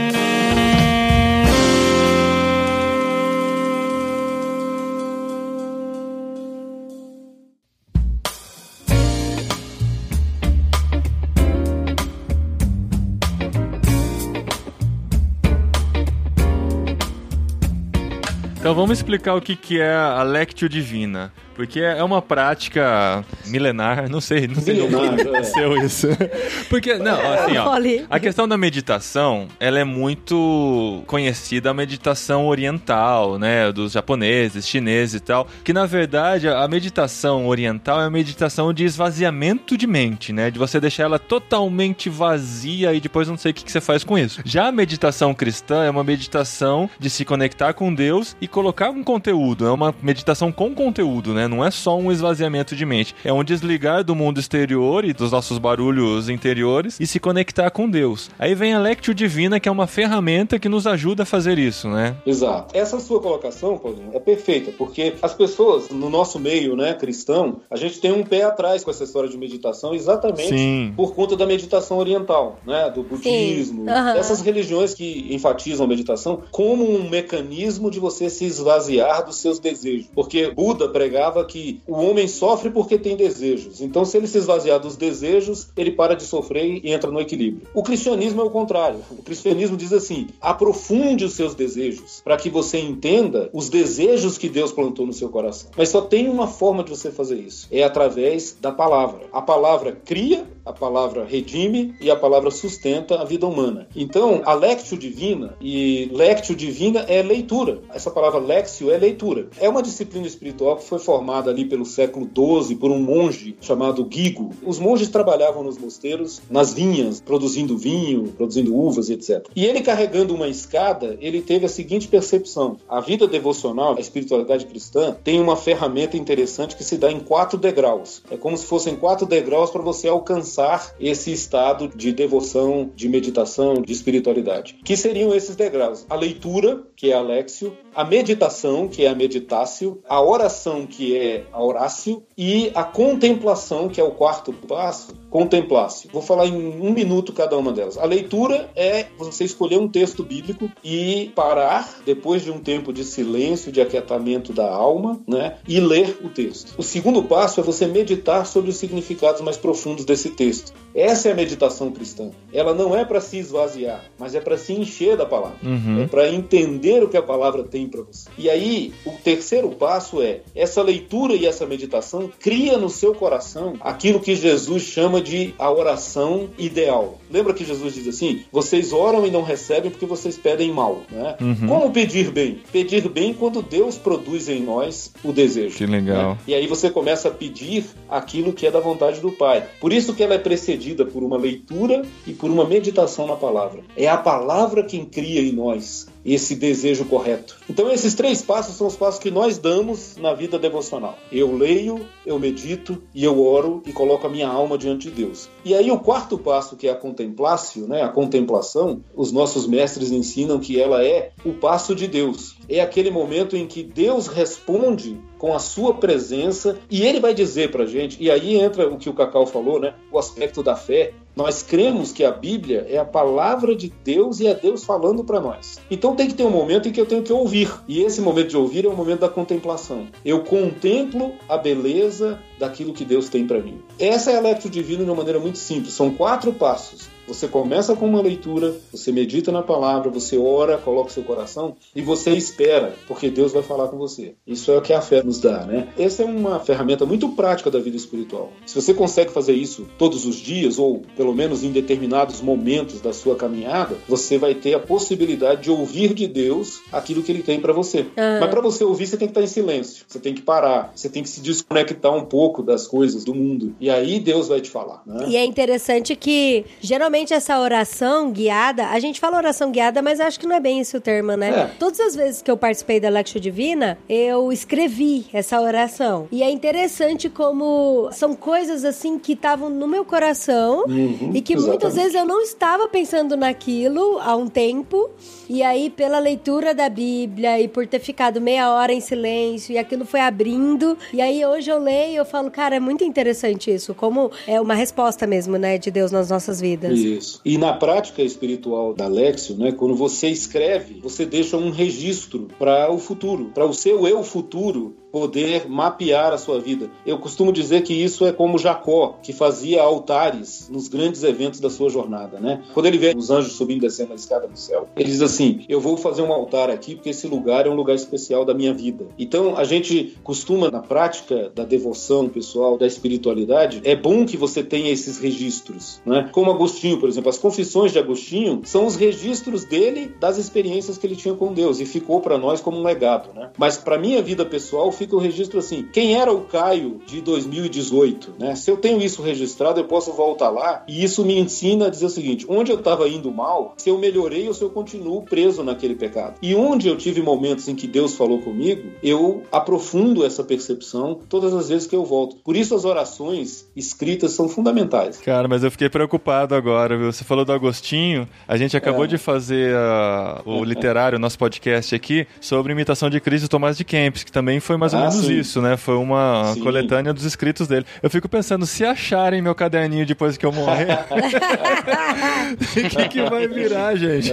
[18.73, 21.31] Então vamos explicar o que, que é a Lectio Divina.
[21.63, 25.23] Porque é uma prática milenar, não sei, não sei Milenar, como é.
[25.23, 26.09] aconteceu isso.
[26.69, 27.73] Porque, não, assim, ó,
[28.11, 35.15] a questão da meditação, ela é muito conhecida, a meditação oriental, né, dos japoneses, chineses
[35.15, 40.33] e tal, que na verdade a meditação oriental é a meditação de esvaziamento de mente,
[40.33, 43.81] né, de você deixar ela totalmente vazia e depois não sei o que, que você
[43.81, 44.41] faz com isso.
[44.45, 49.05] Já a meditação cristã é uma meditação de se conectar com Deus e colocar um
[49.05, 53.33] conteúdo, é uma meditação com conteúdo, né, não é só um esvaziamento de mente, é
[53.33, 58.31] um desligar do mundo exterior e dos nossos barulhos interiores e se conectar com Deus.
[58.39, 61.89] Aí vem a Lectio Divina, que é uma ferramenta que nos ajuda a fazer isso,
[61.89, 62.17] né?
[62.27, 62.77] Exato.
[62.77, 67.77] Essa sua colocação, Paulinho, é perfeita, porque as pessoas no nosso meio, né, cristão, a
[67.77, 70.93] gente tem um pé atrás com essa história de meditação, exatamente Sim.
[70.97, 74.17] por conta da meditação oriental, né, do budismo, aham.
[74.17, 79.59] essas religiões que enfatizam a meditação como um mecanismo de você se esvaziar dos seus
[79.59, 80.07] desejos.
[80.15, 83.81] Porque Buda pregava que o homem sofre porque tem desejos.
[83.81, 87.69] Então, se ele se esvaziar dos desejos, ele para de sofrer e entra no equilíbrio.
[87.75, 89.01] O cristianismo é o contrário.
[89.11, 94.49] O cristianismo diz assim: aprofunde os seus desejos para que você entenda os desejos que
[94.49, 95.71] Deus plantou no seu coração.
[95.77, 99.27] Mas só tem uma forma de você fazer isso: é através da palavra.
[99.33, 103.89] A palavra cria, a palavra redime e a palavra sustenta a vida humana.
[103.95, 107.81] Então, a lectio divina e lectio divina é leitura.
[107.93, 109.49] Essa palavra lexio é leitura.
[109.59, 114.05] É uma disciplina espiritual que foi formada ali pelo século XII por um monge chamado
[114.05, 114.51] Guigo.
[114.65, 119.47] Os monges trabalhavam nos mosteiros, nas vinhas, produzindo vinho, produzindo uvas, etc.
[119.57, 124.67] E ele carregando uma escada, ele teve a seguinte percepção: a vida devocional, a espiritualidade
[124.67, 128.23] cristã, tem uma ferramenta interessante que se dá em quatro degraus.
[128.31, 130.52] É como se fossem quatro degraus para você alcançar
[131.01, 134.79] esse estado de devoção, de meditação, de espiritualidade.
[134.85, 136.07] Que seriam esses degraus?
[136.09, 141.17] A leitura, que é a Lexio, a meditação, que é a meditácio, a oração, que
[141.17, 146.09] é a orácio, e a contemplação, que é o quarto passo, contemplácio.
[146.13, 147.99] Vou falar em um minuto cada uma delas.
[147.99, 153.03] A leitura é você escolher um texto bíblico e parar, depois de um tempo de
[153.03, 156.75] silêncio, de aquietamento da alma, né, e ler o texto.
[156.79, 160.73] O segundo passo é você meditar sobre os significados mais profundos desse texto.
[160.95, 162.31] Essa é a meditação cristã.
[162.53, 165.59] Ela não é para se esvaziar, mas é para se encher da palavra.
[165.63, 166.03] Uhum.
[166.03, 168.29] É para entender o que a palavra tem para você.
[168.37, 173.75] E aí, o terceiro passo é essa leitura e essa meditação cria no seu coração
[173.81, 177.19] aquilo que Jesus chama de a oração ideal.
[177.31, 181.37] Lembra que Jesus diz assim: vocês oram e não recebem porque vocês pedem mal, né?
[181.41, 181.69] Uhum.
[181.69, 182.61] Como pedir bem?
[182.73, 185.77] Pedir bem quando Deus produz em nós o desejo.
[185.77, 186.31] Que legal.
[186.33, 186.39] né?
[186.47, 189.65] E aí você começa a pedir aquilo que é da vontade do Pai.
[189.81, 193.83] Por isso que ela é precedida por uma leitura e por uma meditação na palavra.
[193.97, 197.57] É a palavra quem cria em nós esse desejo correto.
[197.69, 201.19] Então esses três passos são os passos que nós damos na vida devocional.
[201.31, 205.49] Eu leio, eu medito e eu oro e coloco a minha alma diante de Deus.
[205.65, 210.11] E aí o quarto passo que é a contemplácio, né, a contemplação, os nossos mestres
[210.11, 212.57] ensinam que ela é o passo de Deus.
[212.69, 217.73] É aquele momento em que Deus responde com a sua presença e ele vai dizer
[217.73, 219.95] pra gente, e aí entra o que o Cacau falou, né?
[220.13, 221.15] O aspecto da fé.
[221.35, 225.41] Nós cremos que a Bíblia é a palavra de Deus e é Deus falando para
[225.41, 225.81] nós.
[225.91, 227.73] Então tem que ter um momento em que eu tenho que ouvir.
[227.89, 230.09] E esse momento de ouvir é o momento da contemplação.
[230.25, 233.81] Eu contemplo a beleza daquilo que Deus tem para mim.
[233.99, 235.95] Essa é a lectio divina de uma maneira muito simples.
[235.95, 237.09] São quatro passos.
[237.27, 241.77] Você começa com uma leitura, você medita na palavra, você ora, coloca o seu coração
[241.95, 244.35] e você espera, porque Deus vai falar com você.
[244.47, 245.89] Isso é o que a fé nos dá, né?
[245.97, 248.53] Essa é uma ferramenta muito prática da vida espiritual.
[248.67, 253.13] Se você consegue fazer isso todos os dias, ou pelo menos em determinados momentos da
[253.13, 257.61] sua caminhada, você vai ter a possibilidade de ouvir de Deus aquilo que ele tem
[257.61, 258.07] para você.
[258.17, 258.39] Ah.
[258.41, 261.09] Mas para você ouvir, você tem que estar em silêncio, você tem que parar, você
[261.09, 263.75] tem que se desconectar um pouco das coisas do mundo.
[263.81, 265.27] E aí Deus vai te falar, né?
[265.29, 270.41] E é interessante que, geralmente, essa oração guiada, a gente fala oração guiada, mas acho
[270.41, 271.51] que não é bem esse o termo, né?
[271.51, 271.71] É.
[271.79, 276.27] Todas as vezes que eu participei da Lectio Divina, eu escrevi essa oração.
[276.33, 281.55] E é interessante como são coisas assim que estavam no meu coração Uhum, e que
[281.55, 281.95] muitas exatamente.
[281.95, 285.11] vezes eu não estava pensando naquilo há um tempo.
[285.49, 289.79] E aí, pela leitura da Bíblia e por ter ficado meia hora em silêncio, e
[289.79, 290.97] aquilo foi abrindo.
[291.13, 293.95] E aí, hoje eu leio e eu falo, cara, é muito interessante isso.
[293.95, 296.99] Como é uma resposta mesmo, né, de Deus nas nossas vidas.
[297.03, 297.41] Isso.
[297.45, 302.91] E na prática espiritual da Lexio, né, quando você escreve, você deixa um registro para
[302.91, 306.91] o futuro, para o seu eu futuro poder mapear a sua vida.
[307.05, 311.69] Eu costumo dizer que isso é como Jacó, que fazia altares nos grandes eventos da
[311.69, 312.63] sua jornada, né?
[312.73, 315.65] Quando ele vê os anjos subindo e descendo a escada do céu, ele diz assim:
[315.69, 318.73] Eu vou fazer um altar aqui porque esse lugar é um lugar especial da minha
[318.73, 319.07] vida.
[319.19, 324.63] Então a gente costuma, na prática da devoção pessoal, da espiritualidade, é bom que você
[324.63, 326.31] tenha esses registros, né?
[326.33, 331.07] Como Agostinho, por exemplo, as confissões de Agostinho são os registros dele das experiências que
[331.07, 333.51] ele tinha com Deus e ficou para nós como um legado, né?
[333.59, 338.35] Mas para minha vida pessoal fica o registro assim: quem era o Caio de 2018,
[338.39, 338.55] né?
[338.55, 342.07] Se eu tenho isso registrado, eu posso voltar lá e isso me ensina a dizer
[342.07, 345.63] o seguinte: onde eu estava indo mal, se eu melhorei ou se eu continuo preso
[345.63, 346.37] naquele pecado.
[346.43, 351.53] E onde eu tive momentos em que Deus falou comigo, eu aprofundo essa percepção todas
[351.55, 352.37] as vezes que eu volto.
[352.37, 355.19] Por isso as orações escritas são fundamentais.
[355.19, 357.13] Cara, mas eu fiquei preocupado agora, viu?
[357.13, 359.09] Você falou do Agostinho, a gente acabou É.
[359.09, 364.25] de fazer ah, o literário, nosso podcast aqui, sobre imitação de Cristo Tomás de Kempis,
[364.25, 365.39] que também foi mais ou Ah, menos sim.
[365.39, 365.77] isso, né?
[365.77, 366.61] Foi uma Sim.
[366.61, 367.85] coletânea dos escritos dele.
[368.03, 370.87] Eu fico pensando, se acharem meu caderninho depois que eu morrer,
[372.87, 374.33] o que, que vai virar, gente?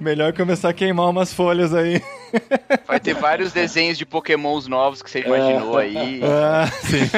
[0.00, 2.00] Melhor começar a queimar umas folhas aí.
[2.86, 6.20] Vai ter vários desenhos de pokémons novos que você imaginou aí.
[6.24, 7.10] Ah, sim.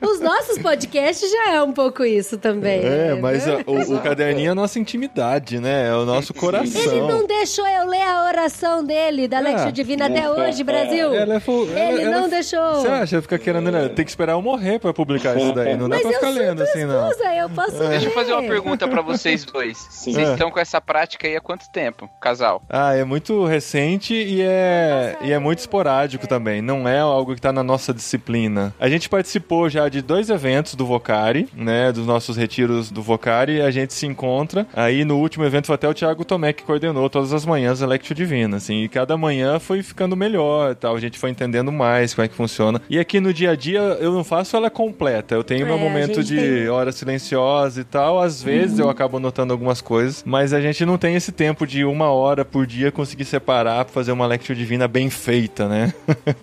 [0.00, 2.80] Os nossos podcasts já é um pouco isso também.
[2.80, 3.18] É, né?
[3.20, 5.88] mas a- o, o caderninho é a nossa intimidade, né?
[5.88, 6.80] É o nosso coração.
[6.80, 9.72] Ele não deixou eu ler a oração dele, da Lexio Ah.
[9.72, 11.14] Divina, até hoje, Brasil.
[11.14, 12.74] Ela é fo- ela- Ele ela- não deixou.
[12.76, 13.22] Você acha?
[13.22, 13.88] Fica querendo, né?
[13.88, 15.76] Tem que esperar eu morrer pra publicar isso daí.
[15.76, 17.08] Não dá Mas pra eu ficar lendo assim, não.
[17.10, 17.88] esposa, eu posso ler.
[17.90, 19.76] Deixa eu fazer uma pergunta pra vocês dois.
[19.90, 20.12] Sim.
[20.12, 20.32] Vocês É.
[20.32, 22.62] estão com essa prática aí há quanto tempo, casal?
[22.68, 26.62] Ah, é muito recente e é, e é muito esporádico também.
[26.62, 28.72] Não é algo que tá na nossa disciplina.
[28.78, 31.90] A gente participou já de dois eventos do Vocari, né?
[31.92, 33.60] Dos nossos retiros do Vocari.
[33.60, 34.66] A gente se encontra.
[34.74, 37.86] Aí no último evento foi até o Thiago Tomé que coordenou todas as manhãs a
[37.86, 38.82] Lectio Divina, assim.
[38.84, 40.94] E cada manhã foi ficando melhor tal.
[40.96, 42.80] A gente foi entendendo mais como é que funciona.
[42.88, 45.34] E aqui no dia a dia eu não faço ela completa.
[45.34, 48.20] Eu tenho É, meu momento de tem- hora silenciosa e tal.
[48.20, 51.84] Às vezes eu acabo notando algumas coisas, mas a gente não tem esse tempo de
[51.84, 55.94] uma hora por dia conseguir separar pra fazer uma lectio divina bem feita, né?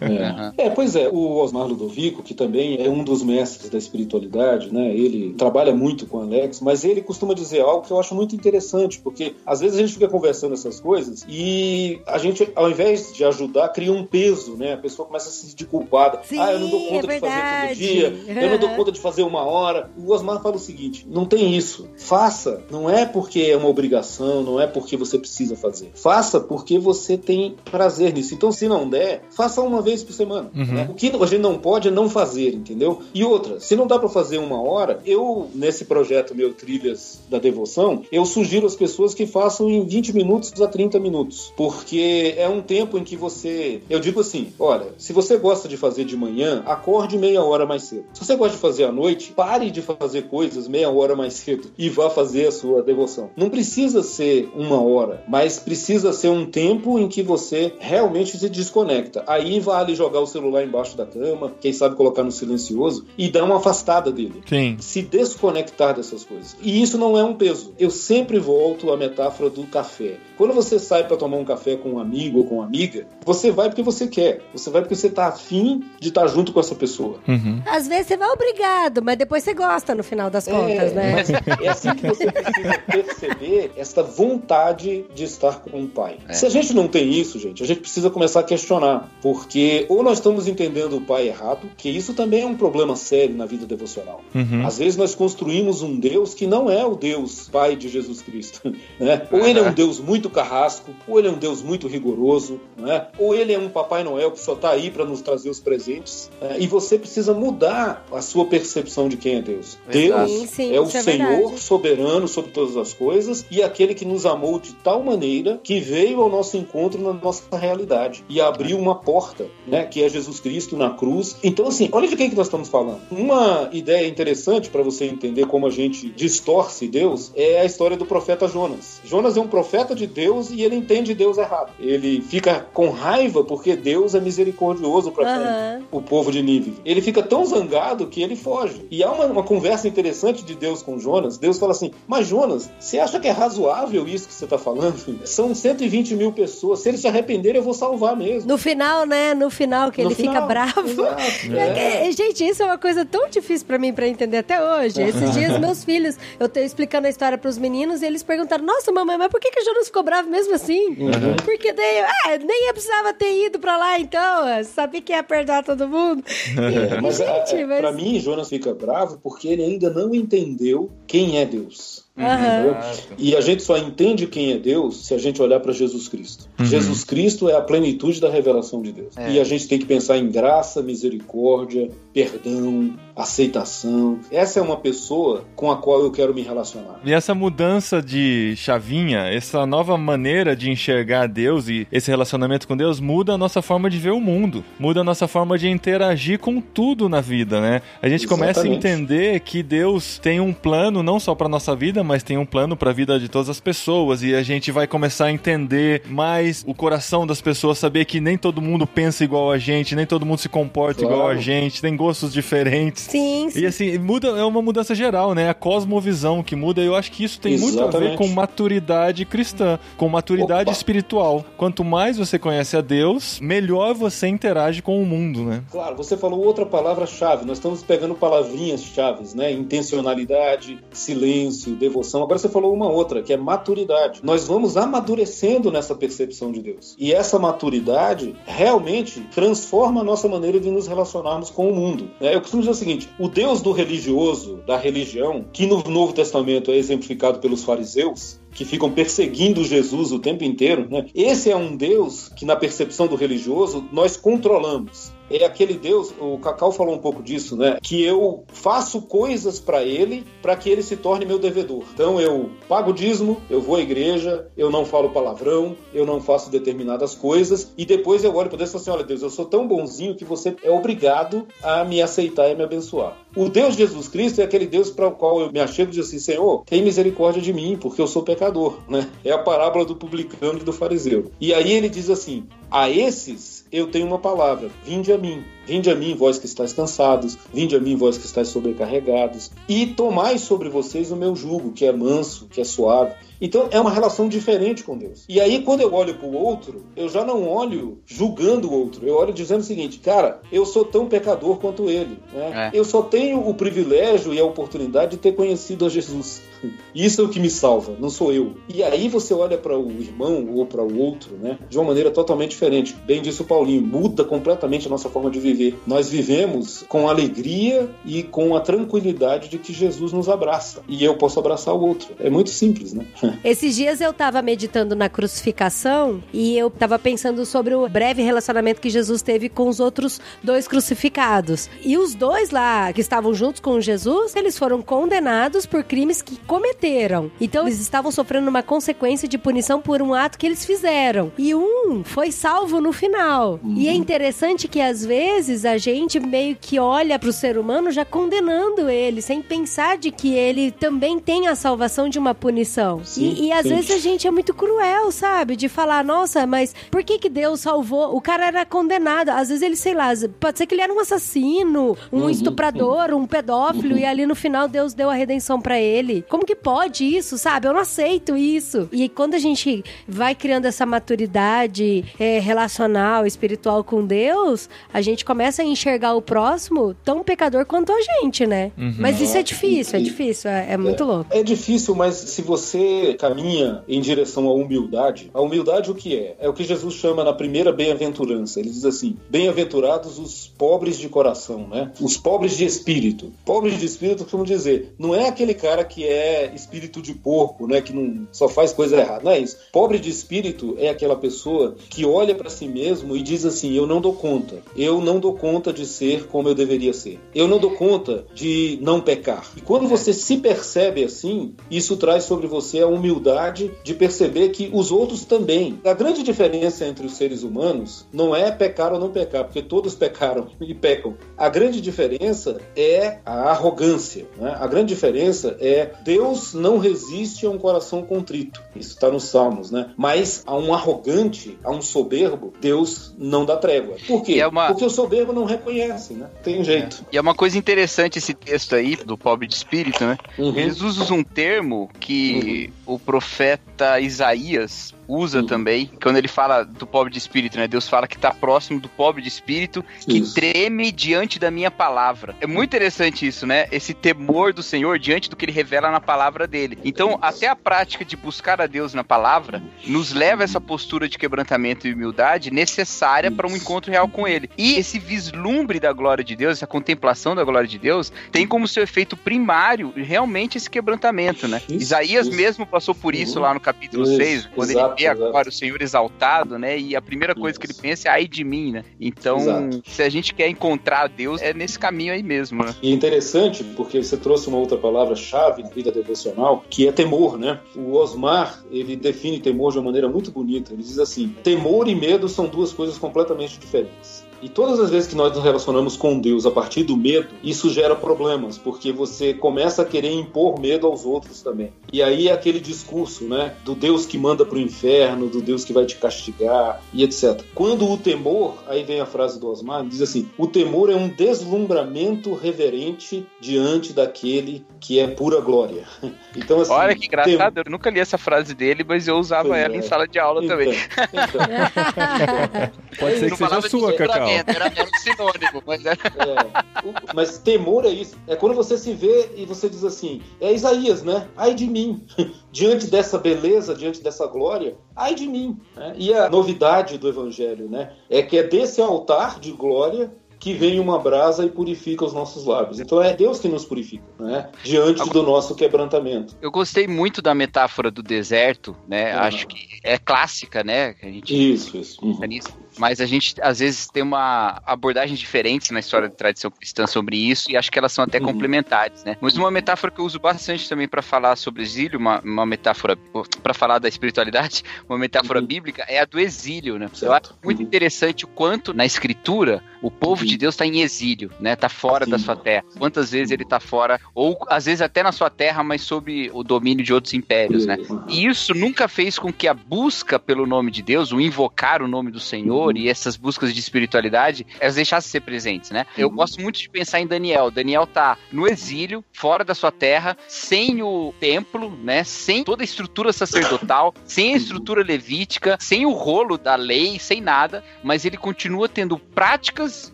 [0.01, 0.45] É.
[0.65, 4.89] É, pois é, o Osmar Ludovico, que também é um dos mestres da espiritualidade, né?
[4.89, 8.99] Ele trabalha muito com Alex, mas ele costuma dizer algo que eu acho muito interessante,
[8.99, 13.23] porque às vezes a gente fica conversando essas coisas e a gente, ao invés de
[13.23, 14.73] ajudar, cria um peso, né?
[14.73, 16.21] A pessoa começa a se sentir culpada.
[16.23, 18.91] Sim, ah, eu não dou é conta de fazer todo dia, eu não dou conta
[18.91, 19.89] de fazer uma hora.
[19.97, 21.87] O Osmar fala o seguinte: não tem isso.
[21.97, 22.63] Faça.
[22.69, 25.91] Não é porque é uma obrigação, não é porque você precisa fazer.
[25.93, 28.33] Faça porque você tem prazer nisso.
[28.33, 30.51] Então, se não der, faça uma vez por semana.
[30.55, 30.65] Uhum.
[30.65, 30.87] né?
[30.89, 33.01] O que a gente não pode é não fazer, entendeu?
[33.13, 37.39] E outra, se não dá pra fazer uma hora, eu, nesse projeto meu Trilhas da
[37.39, 41.51] Devoção, eu sugiro às pessoas que façam em 20 minutos a 30 minutos.
[41.57, 43.81] Porque é um tempo em que você.
[43.89, 47.83] Eu digo assim: olha, se você gosta de fazer de manhã, acorde meia hora mais
[47.83, 48.05] cedo.
[48.13, 51.71] Se você gosta de fazer à noite, pare de fazer coisas meia hora mais cedo
[51.77, 53.29] e vá fazer a sua devoção.
[53.35, 58.49] Não precisa ser uma hora, mas precisa ser um tempo em que você realmente se
[58.49, 59.23] desconecta.
[59.27, 63.43] Aí vale jogar o celular embaixo da cama, quem sabe colocar no silencioso e dar
[63.43, 64.77] uma afastada dele Sim.
[64.79, 66.55] se desconectar dessas coisas.
[66.61, 67.73] E isso não é um peso.
[67.79, 70.17] Eu sempre volto à metáfora do café.
[70.37, 73.51] Quando você sai para tomar um café com um amigo ou com uma amiga, você
[73.51, 74.41] vai porque você quer.
[74.53, 77.19] Você vai porque você tá afim de estar junto com essa pessoa.
[77.27, 77.61] Uhum.
[77.65, 81.13] Às vezes você vai obrigado, mas depois você gosta no final das contas, né?
[81.15, 86.17] mas é assim que você precisa perceber esta vontade de estar com o pai.
[86.27, 86.33] É.
[86.33, 89.09] Se a gente não tem isso, gente, a gente precisa começar a questionar.
[89.21, 93.35] Porque ou nós estamos entendendo o pai errado, que isso também é um problema sério
[93.35, 94.21] na vida devocional.
[94.33, 94.65] Uhum.
[94.65, 98.61] Às vezes nós construímos um Deus que não é o Deus Pai de Jesus Cristo.
[98.99, 99.27] Né?
[99.31, 103.07] Ou ele é um Deus muito carrasco, ou ele é um Deus muito rigoroso, né?
[103.17, 106.29] ou ele é um Papai Noel que só está aí para nos trazer os presentes.
[106.39, 106.55] né?
[106.59, 109.77] E você precisa mudar a sua percepção de quem é Deus.
[109.89, 110.27] Exato.
[110.29, 111.59] Deus Sim, sim, é o é Senhor verdade.
[111.59, 116.21] soberano sobre todas as coisas e aquele que nos amou de tal maneira que veio
[116.21, 120.77] ao nosso encontro na nossa realidade e abriu uma porta, né, que é Jesus Cristo
[120.77, 121.37] na cruz.
[121.43, 123.01] Então, assim, olha de quem que nós estamos falando.
[123.11, 128.05] Uma ideia interessante para você entender como a gente distorce Deus é a história do
[128.05, 129.01] profeta Jonas.
[129.03, 131.71] Jonas é um profeta de Deus e ele entende Deus errado.
[131.79, 135.83] Ele fica com raiva porque Deus é misericordioso para Aham.
[135.91, 136.75] o povo de Nínive.
[136.85, 138.85] Ele fica tão zangado que ele foge.
[138.89, 141.37] E há uma, uma conversa interessante de Deus com Jonas.
[141.37, 144.95] Deus fala assim: Mas Jonas, você acha que é razoável isso que você está falando?
[145.25, 148.47] São 120 mil pessoa, se eles se arrependerem, eu vou salvar mesmo.
[148.47, 149.33] No final, né?
[149.33, 150.87] No final, que No ele fica final, bravo.
[150.87, 151.21] exato,
[151.55, 152.11] É, é.
[152.11, 155.01] Gente, isso é uma coisa tão difícil pra mim pra entender até hoje.
[155.01, 158.91] Esses dias, meus filhos, eu tô explicando a história pros meninos e eles perguntaram: Nossa,
[158.91, 160.89] mamãe, mas por que, que o Jonas ficou bravo mesmo assim?
[160.89, 161.35] Uhum.
[161.43, 164.43] Porque daí, ah, nem eu precisava ter ido pra lá então.
[164.65, 166.23] Sabia que ia perdoar todo mundo.
[166.75, 170.89] É, mas, Gente, a- mas- pra mim, Jonas fica bravo porque ele ainda não entendeu
[171.07, 172.04] quem é Deus.
[172.17, 172.77] Entendeu?
[173.17, 176.47] E a gente só entende quem é Deus se a gente olhar para Jesus Cristo.
[176.61, 179.17] Jesus Cristo é a plenitude da revelação de Deus.
[179.17, 179.31] É.
[179.31, 184.19] E a gente tem que pensar em graça, misericórdia, perdão, aceitação.
[184.31, 187.01] Essa é uma pessoa com a qual eu quero me relacionar.
[187.03, 192.77] E essa mudança de chavinha, essa nova maneira de enxergar Deus e esse relacionamento com
[192.77, 196.39] Deus muda a nossa forma de ver o mundo, muda a nossa forma de interagir
[196.39, 197.81] com tudo na vida, né?
[198.01, 198.87] A gente começa a Exatamente.
[198.87, 202.77] entender que Deus tem um plano não só para nossa vida, mas tem um plano
[202.77, 206.63] para a vida de todas as pessoas e a gente vai começar a entender mais
[206.65, 210.25] o coração das pessoas, saber que nem todo mundo pensa igual a gente, nem todo
[210.25, 211.13] mundo se comporta Claro.
[211.15, 213.03] igual a gente, tem gostos diferentes.
[213.03, 213.61] Sim, sim.
[213.61, 215.49] E assim, muda, é uma mudança geral, né?
[215.49, 218.17] A cosmovisão que muda, eu acho que isso tem muito a ver Exatamente.
[218.17, 220.71] com maturidade cristã, com maturidade Opa.
[220.71, 221.43] espiritual.
[221.57, 225.63] Quanto mais você conhece a Deus, melhor você interage com o mundo, né?
[225.71, 227.45] Claro, você falou outra palavra-chave.
[227.45, 229.51] Nós estamos pegando palavrinhas chaves, né?
[229.51, 232.21] Intencionalidade, silêncio, devoção.
[232.21, 234.19] Agora você falou uma outra, que é maturidade.
[234.23, 236.95] Nós vamos amadurecendo nessa percepção de Deus.
[236.99, 241.94] E essa maturidade realmente transforma a nossa maneira de nos relacionarmos com o mundo.
[242.19, 242.35] Né?
[242.35, 246.71] Eu costumo dizer o seguinte: o Deus do religioso, da religião, que no Novo Testamento
[246.71, 251.05] é exemplificado pelos fariseus, que ficam perseguindo Jesus o tempo inteiro, né?
[251.13, 255.13] Esse é um Deus que, na percepção do religioso, nós controlamos.
[255.29, 257.77] É aquele Deus, o Cacau falou um pouco disso, né?
[257.81, 261.83] Que eu faço coisas para ele para que ele se torne meu devedor.
[261.93, 266.51] Então eu pago dízimo, eu vou à igreja, eu não falo palavrão, eu não faço
[266.51, 269.45] determinadas coisas e depois eu olho para Deus e falo assim: olha, Deus, eu sou
[269.45, 273.17] tão bonzinho que você é obrigado a me aceitar e me abençoar.
[273.35, 275.93] O Deus de Jesus Cristo é aquele Deus para o qual eu me achego e
[275.93, 279.09] digo assim: Senhor, tem misericórdia de mim, porque eu sou pecador, né?
[279.25, 281.31] É a parábola do publicano e do fariseu.
[281.39, 285.43] E aí ele diz assim: a esses eu tenho uma palavra: vinde a mim.
[285.65, 289.87] Vinde a mim, vós que estáis cansados, vinde a mim, vós que estáis sobrecarregados, e
[289.87, 293.13] tomai sobre vocês o meu jugo, que é manso, que é suave.
[293.39, 295.25] Então é uma relação diferente com Deus.
[295.27, 299.05] E aí, quando eu olho para o outro, eu já não olho julgando o outro.
[299.05, 302.17] Eu olho dizendo o seguinte, cara, eu sou tão pecador quanto ele.
[302.33, 302.71] Né?
[302.73, 302.77] É.
[302.77, 306.41] Eu só tenho o privilégio e a oportunidade de ter conhecido a Jesus.
[306.95, 308.55] Isso é o que me salva, não sou eu.
[308.73, 312.09] E aí você olha para o irmão ou para o outro, né, de uma maneira
[312.11, 312.95] totalmente diferente.
[313.05, 315.54] Bem disse o Paulinho, muda completamente a nossa forma de viver.
[315.85, 321.15] Nós vivemos com alegria e com a tranquilidade de que Jesus nos abraça e eu
[321.15, 322.09] posso abraçar o outro.
[322.19, 323.05] É muito simples, né?
[323.43, 328.81] Esses dias eu tava meditando na crucificação e eu tava pensando sobre o breve relacionamento
[328.81, 331.69] que Jesus teve com os outros dois crucificados.
[331.83, 336.37] E os dois lá que estavam juntos com Jesus, eles foram condenados por crimes que
[336.37, 337.31] cometeram.
[337.39, 341.31] Então eles estavam sofrendo uma consequência de punição por um ato que eles fizeram.
[341.37, 343.59] E um foi salvo no final.
[343.63, 348.03] E é interessante que às vezes a gente meio que olha pro ser humano já
[348.03, 353.03] condenando ele, sem pensar de que ele também tem a salvação de uma punição.
[353.03, 353.69] Sim, e, e às sim.
[353.69, 355.55] vezes a gente é muito cruel, sabe?
[355.55, 358.15] De falar, nossa, mas por que que Deus salvou?
[358.15, 359.29] O cara era condenado.
[359.29, 363.13] Às vezes ele, sei lá, pode ser que ele era um assassino, um Uhum, estuprador,
[363.13, 366.23] um pedófilo, e ali no final Deus deu a redenção pra ele.
[366.29, 367.67] Como que pode isso, sabe?
[367.67, 368.89] Eu não aceito isso.
[368.91, 375.23] E quando a gente vai criando essa maturidade é, relacional, espiritual com Deus, a gente
[375.23, 378.71] começa a enxergar o próximo tão pecador quanto a gente, né?
[378.97, 381.29] Mas isso é difícil, é difícil, é, é muito louco.
[381.31, 386.35] É difícil, mas se você caminha em direção à humildade, a humildade o que é?
[386.39, 388.59] É o que Jesus chama na primeira bem-aventurança.
[388.59, 391.91] Ele diz assim: bem-aventurados os pobres de coração, né?
[391.99, 393.31] Os pobres de espírito.
[393.43, 397.81] Pobres de espírito, costumam dizer, não é aquele cara que é espírito de porco, né?
[397.81, 399.23] Que não só faz coisa errada.
[399.23, 399.57] Não é isso.
[399.71, 403.87] Pobre de espírito é aquela pessoa que olha para si mesmo e diz assim: eu
[403.87, 404.61] não dou conta.
[404.75, 407.19] Eu não dou conta de ser como eu deveria ser.
[407.33, 409.49] Eu não dou conta de não pecar.
[409.57, 414.69] E quando você se percebe assim, isso traz sobre você a humildade de perceber que
[414.71, 415.79] os outros também.
[415.83, 419.95] A grande diferença entre os seres humanos não é pecar ou não pecar, porque todos
[420.05, 421.15] pecaram e pecam.
[421.35, 424.27] A grande diferença é a arrogância.
[424.37, 424.55] Né?
[424.59, 428.61] A grande diferença é Deus não resiste a um coração contrito.
[428.75, 429.91] Isso está nos Salmos, né?
[429.97, 433.95] Mas a um arrogante, a um soberbo, Deus não dá trégua.
[434.07, 434.33] Por quê?
[434.39, 436.27] É uma- Porque o soberbo soberbo não reconhece, né?
[436.43, 437.05] Tem jeito.
[437.11, 440.17] E é uma coisa interessante esse texto aí, do pobre de espírito, né?
[440.37, 440.55] Uhum.
[440.55, 445.45] Eles usam um termo que o profeta Isaías usa Uhum.
[445.45, 447.67] também, quando ele fala do pobre de espírito, né?
[447.67, 450.33] Deus fala que tá próximo do pobre de espírito, que Isso.
[450.33, 452.35] treme diante da minha palavra.
[452.41, 453.67] É muito interessante isso, né?
[453.71, 456.79] Esse temor do Senhor diante do que ele revela na palavra dele.
[456.83, 461.07] Então, até a prática de buscar a Deus na palavra nos leva a essa postura
[461.07, 464.49] de quebrantamento e humildade necessária para um encontro real com ele.
[464.57, 468.67] E esse vislumbre da glória de Deus, essa contemplação da glória de Deus, tem como
[468.67, 471.61] seu efeito primário realmente esse quebrantamento, né?
[471.69, 472.35] Isso, Isaías isso.
[472.35, 473.43] mesmo passou por isso Uhum.
[473.43, 475.29] lá no capítulo Isso, 6, quando exato, ele vê exato.
[475.29, 476.77] agora o Senhor exaltado, né?
[476.77, 478.83] E a primeira coisa que ele pensa é ai de mim, né?
[478.99, 479.81] Então, Exato.
[479.85, 482.75] se a gente quer encontrar Deus, é nesse caminho aí mesmo, né?
[482.81, 487.39] E é interessante porque você trouxe uma outra palavra-chave na vida devocional, que é temor,
[487.39, 487.59] né?
[487.75, 490.73] O Osmar, ele define temor de uma maneira muito bonita.
[490.73, 494.24] Ele diz assim: temor e medo são duas coisas completamente diferentes.
[494.45, 497.67] E todas as vezes que nós nos relacionamos com Deus a partir do medo, isso
[497.71, 501.73] gera problemas, porque você começa a querer impor medo aos outros também.
[501.91, 505.65] E aí é aquele discurso, né, do Deus que manda para o inferno, do Deus
[505.65, 507.41] que vai te castigar e etc.
[507.55, 511.07] Quando o temor, aí vem a frase do Osmar, diz assim: o temor é um
[511.09, 515.85] deslumbramento reverente diante daquele que é pura glória.
[516.37, 519.47] Então, assim, Olha que engraçado, tem- eu nunca li essa frase dele, mas eu usava
[519.47, 519.77] Pois ela é.
[519.77, 520.73] em sala de aula também.
[520.73, 524.27] Então, então, Pode ser que seja sua, Cacau.
[524.43, 525.99] Desdobramento, Era, era um sinônimo, mas era...
[526.03, 528.17] É, o- mas temor é isso.
[528.27, 531.27] É quando você se vê e você diz assim: é Isaías, né?
[531.35, 532.05] Ai de mim.
[532.51, 535.59] diante dessa beleza, diante dessa glória, ai de mim.
[535.75, 535.93] né?
[535.97, 537.93] E a novidade do evangelho, né?
[538.09, 542.45] É que é desse altar de glória que vem uma brasa e purifica os nossos
[542.45, 542.79] lábios.
[542.79, 544.51] Então é Deus que nos purifica, né?
[544.63, 546.35] Diante do nosso quebrantamento.
[546.41, 549.15] Eu gostei muito da metáfora do deserto, né?
[549.15, 549.21] Uhum.
[549.21, 550.93] Acho que é clássica, né?
[551.01, 552.05] A gente Isso, isso.
[552.05, 552.19] Uhum.
[552.27, 552.49] nisso.
[552.77, 557.17] Mas a gente, às vezes, tem uma abordagem diferente na história da tradição cristã sobre
[557.17, 558.25] isso, e acho que elas são até Uhum.
[558.25, 559.15] complementares, né?
[559.21, 562.97] Mas uma metáfora que eu uso bastante também para falar sobre exílio, uma, uma metáfora,
[563.41, 565.45] para falar da espiritualidade, uma metáfora Uhum.
[565.45, 566.85] bíblica, é a do exílio, né?
[566.91, 567.13] Eu Certo.
[567.31, 567.65] acho muito Uhum.
[567.65, 570.27] interessante o quanto, na escritura, o povo Uhum.
[570.27, 571.55] de Deus está em exílio, né?
[571.55, 572.63] Tá fora da sua terra.
[572.77, 576.43] Quantas vezes ele tá fora, ou às vezes até na sua terra, mas sob o
[576.43, 577.77] domínio de outros impérios, né?
[577.89, 578.03] Uhum.
[578.07, 581.87] E isso nunca fez com que a busca pelo nome de Deus, o invocar o
[581.87, 582.77] nome do Senhor Uhum.
[582.77, 585.85] e essas buscas de espiritualidade, elas deixassem de ser presentes, né?
[585.97, 586.15] Eu Uhum.
[586.15, 587.51] gosto muito de pensar em Daniel.
[587.51, 592.03] Daniel tá no exílio, fora da sua terra, sem o templo, né?
[592.03, 597.21] Sem toda a estrutura sacerdotal, sem a estrutura levítica, sem o rolo da lei, sem
[597.21, 599.91] nada, mas ele continua tendo práticas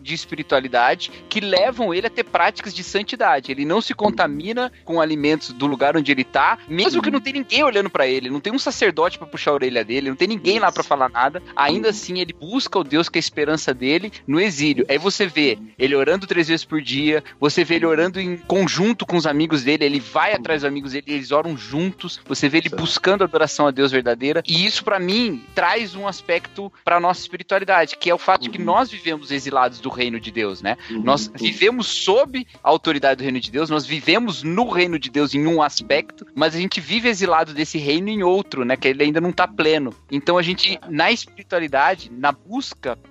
[0.02, 3.50] de espiritualidade que levam ele a ter práticas de santidade.
[3.50, 7.32] Ele não se contamina com alimentos do lugar onde ele tá, mesmo que não tem
[7.32, 10.28] ninguém olhando pra ele, não tem um sacerdote pra puxar a orelha dele, não tem
[10.28, 11.42] ninguém lá pra falar nada.
[11.56, 14.84] Ainda assim, ele busca o Deus que é a esperança dele no exílio.
[14.88, 19.04] Aí você vê ele orando três vezes por dia, você vê ele orando em conjunto
[19.06, 22.20] com os amigos dele, ele vai atrás dos amigos dele, eles oram juntos.
[22.26, 22.80] Você vê ele Certo.
[22.80, 24.42] buscando a adoração a Deus verdadeira.
[24.46, 28.50] E isso, pra mim, traz um aspecto pra nossa espiritualidade, que é o fato de
[28.50, 28.64] que Uhum.
[28.64, 30.76] nós vivemos exilados do reino de Deus, né?
[30.90, 31.02] Uhum.
[31.02, 35.34] Nós vivemos sob a autoridade do reino de Deus, nós vivemos no reino de Deus
[35.34, 38.76] em um aspecto, mas a gente vive exilado desse reino em outro, né?
[38.76, 39.94] Que ele ainda não tá pleno.
[40.10, 42.51] Então a gente, na espiritualidade, na busca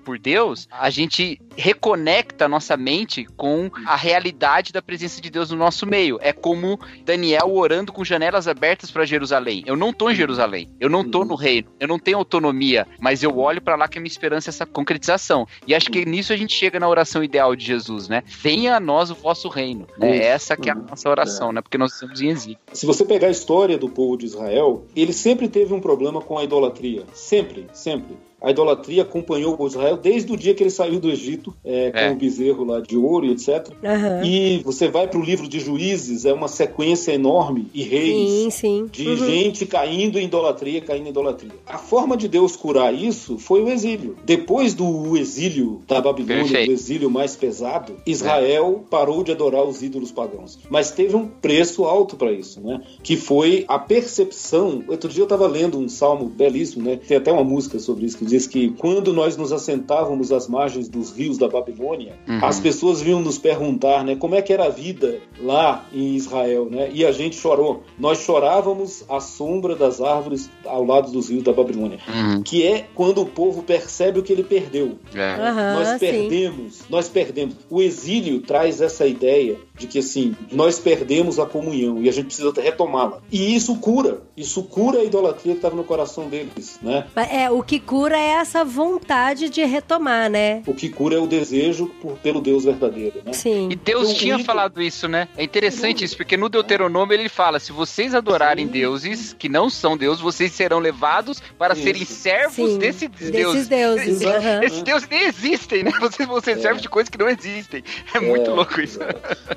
[0.03, 5.49] por Deus, a gente reconecta a nossa mente com a realidade da presença de Deus
[5.49, 6.19] no nosso meio.
[6.21, 9.63] É como Daniel orando com janelas abertas para Jerusalém.
[9.65, 13.23] Eu não tô em Jerusalém, eu não tô no reino, eu não tenho autonomia, mas
[13.23, 15.47] eu olho para lá que a minha esperança é essa concretização.
[15.65, 18.23] E acho que nisso a gente chega na oração ideal de Jesus, né?
[18.25, 19.87] Venha a nós o vosso reino.
[19.97, 20.17] Né?
[20.17, 21.61] Essa que é a nossa oração, né?
[21.61, 22.57] Porque nós estamos em exílio.
[22.73, 26.37] Se você pegar a história do povo de Israel, ele sempre teve um problema com
[26.37, 27.05] a idolatria.
[27.13, 28.17] Sempre, sempre.
[28.41, 31.97] A idolatria acompanhou o Israel desde o dia que ele saiu do Egito, é, com
[31.99, 32.11] É.
[32.11, 33.67] o bezerro lá de ouro e etc.
[33.83, 34.23] Aham.
[34.25, 38.49] E você vai para o livro de Juízes, é uma sequência enorme, e reis, Sim,
[38.49, 38.89] sim.
[38.91, 39.15] de Uhum.
[39.17, 41.51] gente caindo em idolatria, caindo em idolatria.
[41.67, 44.15] A forma de Deus curar isso foi o exílio.
[44.25, 46.67] Depois do exílio da Babilônia, Perfeito.
[46.67, 50.57] do exílio mais pesado, Israel parou de adorar os ídolos pagãos.
[50.69, 52.81] Mas teve um preço alto para isso, né?
[53.03, 54.83] Que foi a percepção.
[54.87, 56.99] Outro dia eu estava lendo um salmo belíssimo, né?
[57.07, 60.87] Tem até uma música sobre isso que diz que quando nós nos assentávamos às margens
[60.89, 62.43] dos rios da Babilônia, Uhum.
[62.45, 64.15] as pessoas vinham nos perguntar, né?
[64.15, 66.89] Como é que era a vida lá em Israel, né?
[66.93, 67.83] E a gente chorou.
[67.99, 71.99] Nós chorávamos à sombra das árvores ao lado dos rios da Babilônia.
[72.07, 72.41] Uhum.
[72.43, 74.97] Que é quando o povo percebe o que ele perdeu.
[75.13, 75.33] É.
[75.33, 75.99] Aham, nós sim.
[75.99, 77.55] perdemos, nós perdemos.
[77.69, 82.25] O exílio traz essa ideia de que assim, nós perdemos a comunhão e a gente
[82.27, 83.19] precisa retomá-la.
[83.31, 87.05] E isso cura, isso cura a idolatria que estava no coração deles, né?
[87.31, 90.61] É, o que cura é essa vontade de retomar, né?
[90.67, 93.33] O que cura é o desejo por, pelo Deus verdadeiro, né?
[93.33, 93.69] Sim.
[93.71, 95.27] E Deus Eu tinha falado isso, né?
[95.35, 99.97] É interessante isso, porque no Deuteronômio ele fala: se vocês adorarem deuses que não são
[99.97, 101.83] deuses, vocês serão levados para Isso.
[101.83, 103.67] serem servos Sim, desses desses deuses.
[103.67, 104.21] deuses.
[104.21, 104.37] Exato.
[104.37, 104.63] aham.
[104.63, 105.91] Esses deuses nem existem, né?
[105.99, 107.83] Vocês vão ser servos de coisas que não existem.
[108.13, 108.99] É muito É, louco isso.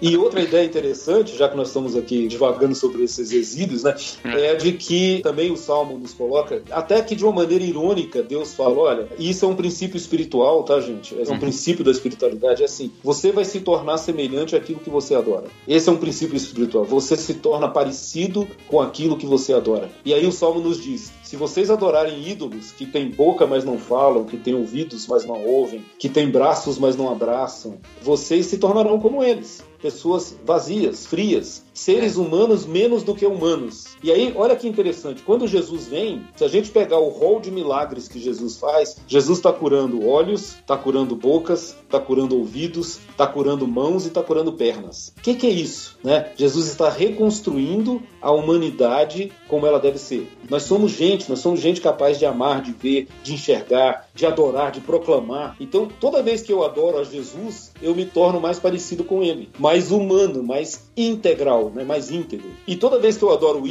[0.00, 3.94] E outra ideia interessante, já que nós estamos aqui divagando sobre esses exílios, né,
[4.24, 8.54] é de que também o Salmo nos coloca, até que de uma maneira irônica, Deus
[8.54, 11.14] fala, olha, isso é um princípio espiritual, tá, gente?
[11.18, 15.14] É um princípio da espiritualidade, é assim, você vai se tornar semelhante àquilo que você
[15.14, 15.46] adora.
[15.66, 19.90] Esse é um princípio espiritual, você se torna parecido com aquilo que você adora.
[20.04, 23.78] E aí o Salmo nos diz, se vocês adorarem ídolos que têm boca, mas não
[23.78, 28.58] falam, que têm ouvidos, mas não ouvem, que têm braços, mas não abraçam, vocês se
[28.58, 29.64] tornarão como eles.
[29.84, 33.93] Pessoas vazias, frias, seres humanos menos do que humanos.
[34.04, 37.50] E aí, olha que interessante, quando Jesus vem, se a gente pegar o rol de
[37.50, 43.26] milagres que Jesus faz, Jesus está curando olhos, está curando bocas, está curando ouvidos, está
[43.26, 45.14] curando mãos e está curando pernas.
[45.16, 45.98] O que, que é isso?
[46.04, 46.30] Né?
[46.36, 50.30] Jesus está reconstruindo a humanidade como ela deve ser.
[50.50, 54.70] Nós somos gente, nós somos gente capaz de amar, de ver, de enxergar, de adorar,
[54.70, 55.56] de proclamar.
[55.58, 59.48] Então, toda vez que eu adoro a Jesus, eu me torno mais parecido com ele,
[59.58, 61.84] mais humano, mais integral, né?
[61.84, 62.50] mais íntegro.
[62.66, 63.66] E toda vez que eu adoro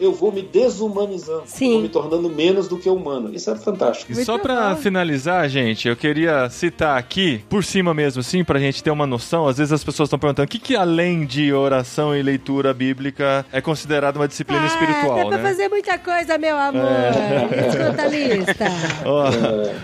[0.00, 1.72] eu vou me desumanizando, Sim.
[1.72, 3.30] vou me tornando menos do que humano.
[3.34, 4.10] Isso é fantástico.
[4.12, 4.76] E Muito só pra bom.
[4.80, 9.46] finalizar, gente, eu queria citar aqui, por cima mesmo, assim, pra gente ter uma noção.
[9.48, 13.44] Às vezes as pessoas estão perguntando o que, que além de oração e leitura bíblica
[13.52, 15.42] é considerado uma disciplina Ah, espiritual, dá pra né?
[15.42, 16.82] fazer muita coisa, meu amor.
[16.84, 17.68] É.
[17.68, 18.64] Escuta a lista.
[19.04, 19.30] Ó,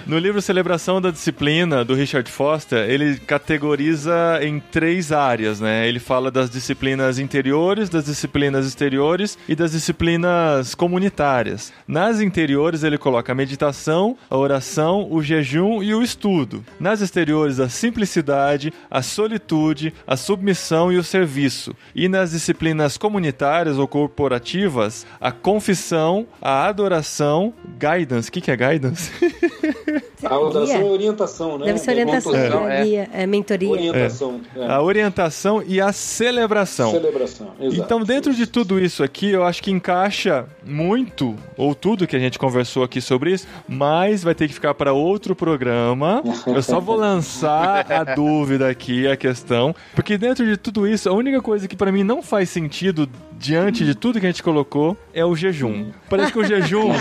[0.07, 5.89] No livro Celebração da Disciplina, do Richard Foster, ele categoriza em três áreas, né?
[5.89, 11.73] Ele fala das disciplinas interiores, das disciplinas exteriores e das disciplinas comunitárias.
[11.87, 16.65] Nas interiores, ele coloca a meditação, a oração, o jejum e o estudo.
[16.81, 21.75] Nas exteriores, a simplicidade, a solitude, a submissão e o serviço.
[21.95, 28.29] E nas disciplinas comunitárias ou corporativas, a confissão, a adoração, guidance.
[28.29, 29.11] O que, que é guidance?
[30.25, 30.85] A oração é Guia?
[30.85, 31.67] orientação, né?
[31.67, 32.81] Deve ser orientação, conclusão, né?
[32.81, 32.85] é.
[32.85, 33.71] Guia, é mentoria.
[33.71, 34.41] Orientação.
[34.57, 34.67] é.
[34.67, 36.91] a orientação e a celebração.
[36.91, 37.53] Celebração.
[37.61, 37.83] Exato.
[37.83, 42.19] Então, dentro de tudo isso aqui, eu acho que encaixa muito, ou tudo que a
[42.19, 46.23] gente conversou aqui sobre isso, mas vai ter que ficar para outro programa.
[46.47, 51.13] Eu só vou lançar a dúvida aqui, a questão, porque dentro de tudo isso, a
[51.13, 53.09] única coisa que para mim não faz sentido
[53.39, 55.91] diante de tudo que a gente colocou é o jejum.
[56.09, 56.93] Parece que o jejum,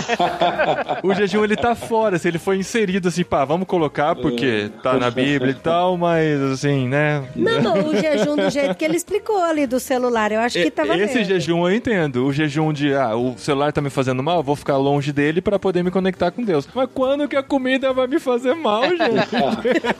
[1.02, 4.94] o jejum ele tá fora, se ele foi inserido assim, pá, vamos colocar porque tá
[4.94, 7.24] na Bíblia e tal, mas assim, né?
[7.34, 10.70] Não, não, o jejum do jeito que ele explicou ali do celular, eu acho que
[10.86, 11.02] valendo.
[11.02, 12.26] Esse jejum eu entendo.
[12.26, 15.40] O jejum de, ah, o celular tá me fazendo mal, eu vou ficar longe dele
[15.40, 16.68] pra poder me conectar com Deus.
[16.74, 19.28] Mas quando que a comida vai me fazer mal, gente?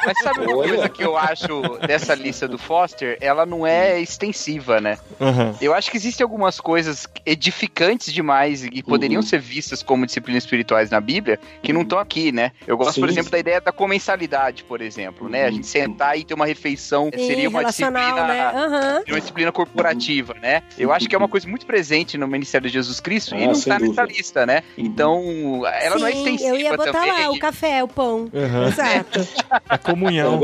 [0.04, 3.16] Mas sabe uma coisa que eu acho dessa lista do Foster?
[3.20, 4.98] Ela não é extensiva, né?
[5.20, 5.54] Aham.
[5.60, 9.26] Eu acho que existem algumas coisas edificantes demais e poderiam Uhum.
[9.26, 12.50] ser vistas como disciplinas espirituais na Bíblia que não estão aqui, né?
[12.66, 13.14] Eu gosto, por Sim.
[13.14, 15.44] exemplo, da ideia da comensalidade, por exemplo, né?
[15.46, 19.02] A gente sentar e ter uma refeição Sim, seria uma disciplina né?
[19.06, 20.62] De uma disciplina corporativa, né?
[20.76, 23.46] Eu acho que é uma coisa muito presente no Ministério de Jesus Cristo e Ah,
[23.46, 24.62] não sem tá nessa lista, né?
[24.76, 27.12] Então, ela não é Sim, extensiva eu ia botar também.
[27.12, 28.28] lá o café, o pão.
[28.68, 29.26] Exato.
[29.68, 30.40] A comunhão.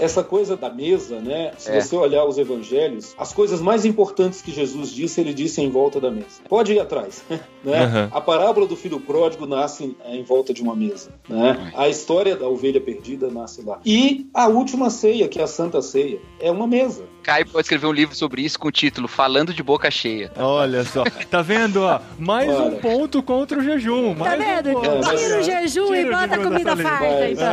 [0.00, 1.52] Essa coisa da mesa, né?
[1.58, 1.80] Se É.
[1.80, 6.00] você olhar os evangelhos, as coisas mais importantes que Jesus disse, ele disse em volta
[6.00, 6.42] da mesa.
[6.48, 7.24] Pode ir atrás.
[7.64, 7.82] Né?
[7.82, 8.08] Aham.
[8.12, 11.10] A parábola do filho pródigo nasce é, em volta de uma mesa.
[11.28, 11.72] Né?
[11.74, 13.80] A história da ovelha perdida nasce lá.
[13.84, 17.02] E a última ceia, que é a Santa Ceia, é uma mesa.
[17.28, 20.32] Caio pode escrever um livro sobre isso com o título Falando de Boca Cheia.
[20.34, 21.04] Olha só.
[21.30, 22.00] Tá vendo, ó?
[22.18, 22.76] Mais um Olha.
[22.78, 24.14] ponto contra o jejum.
[24.14, 24.68] Tá Mais um vendo?
[24.86, 27.48] É, mas- Tira o jejum Tira e o bota a comida farta, então.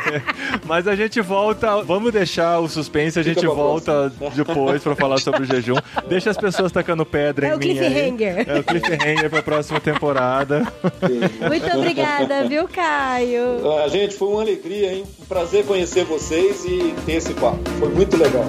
[0.64, 5.42] Mas a gente volta, vamos deixar o suspense, a gente volta depois pra falar sobre
[5.42, 5.74] o jejum.
[6.08, 7.78] Deixa as pessoas tacando pedra É em o mim aí.
[7.78, 8.44] cliffhanger.
[8.48, 10.66] É o cliffhanger pra próxima temporada.
[11.46, 13.60] Muito obrigada, viu, Caio?
[13.84, 15.04] Ah, gente, foi uma alegria, hein?
[15.20, 17.58] Um prazer conhecer vocês e ter esse papo.
[17.78, 18.46] Foi muito legal.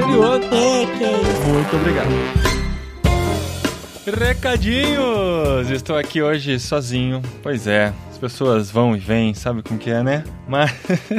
[0.00, 1.42] Anterior, É, que é isso.
[1.48, 2.10] Muito obrigado.
[4.06, 5.70] Recadinhos!
[5.70, 7.22] Estou aqui hoje sozinho.
[7.42, 7.92] Pois é.
[8.18, 10.24] pessoas vão e vêm, sabe como que é, né?
[10.48, 10.70] Mas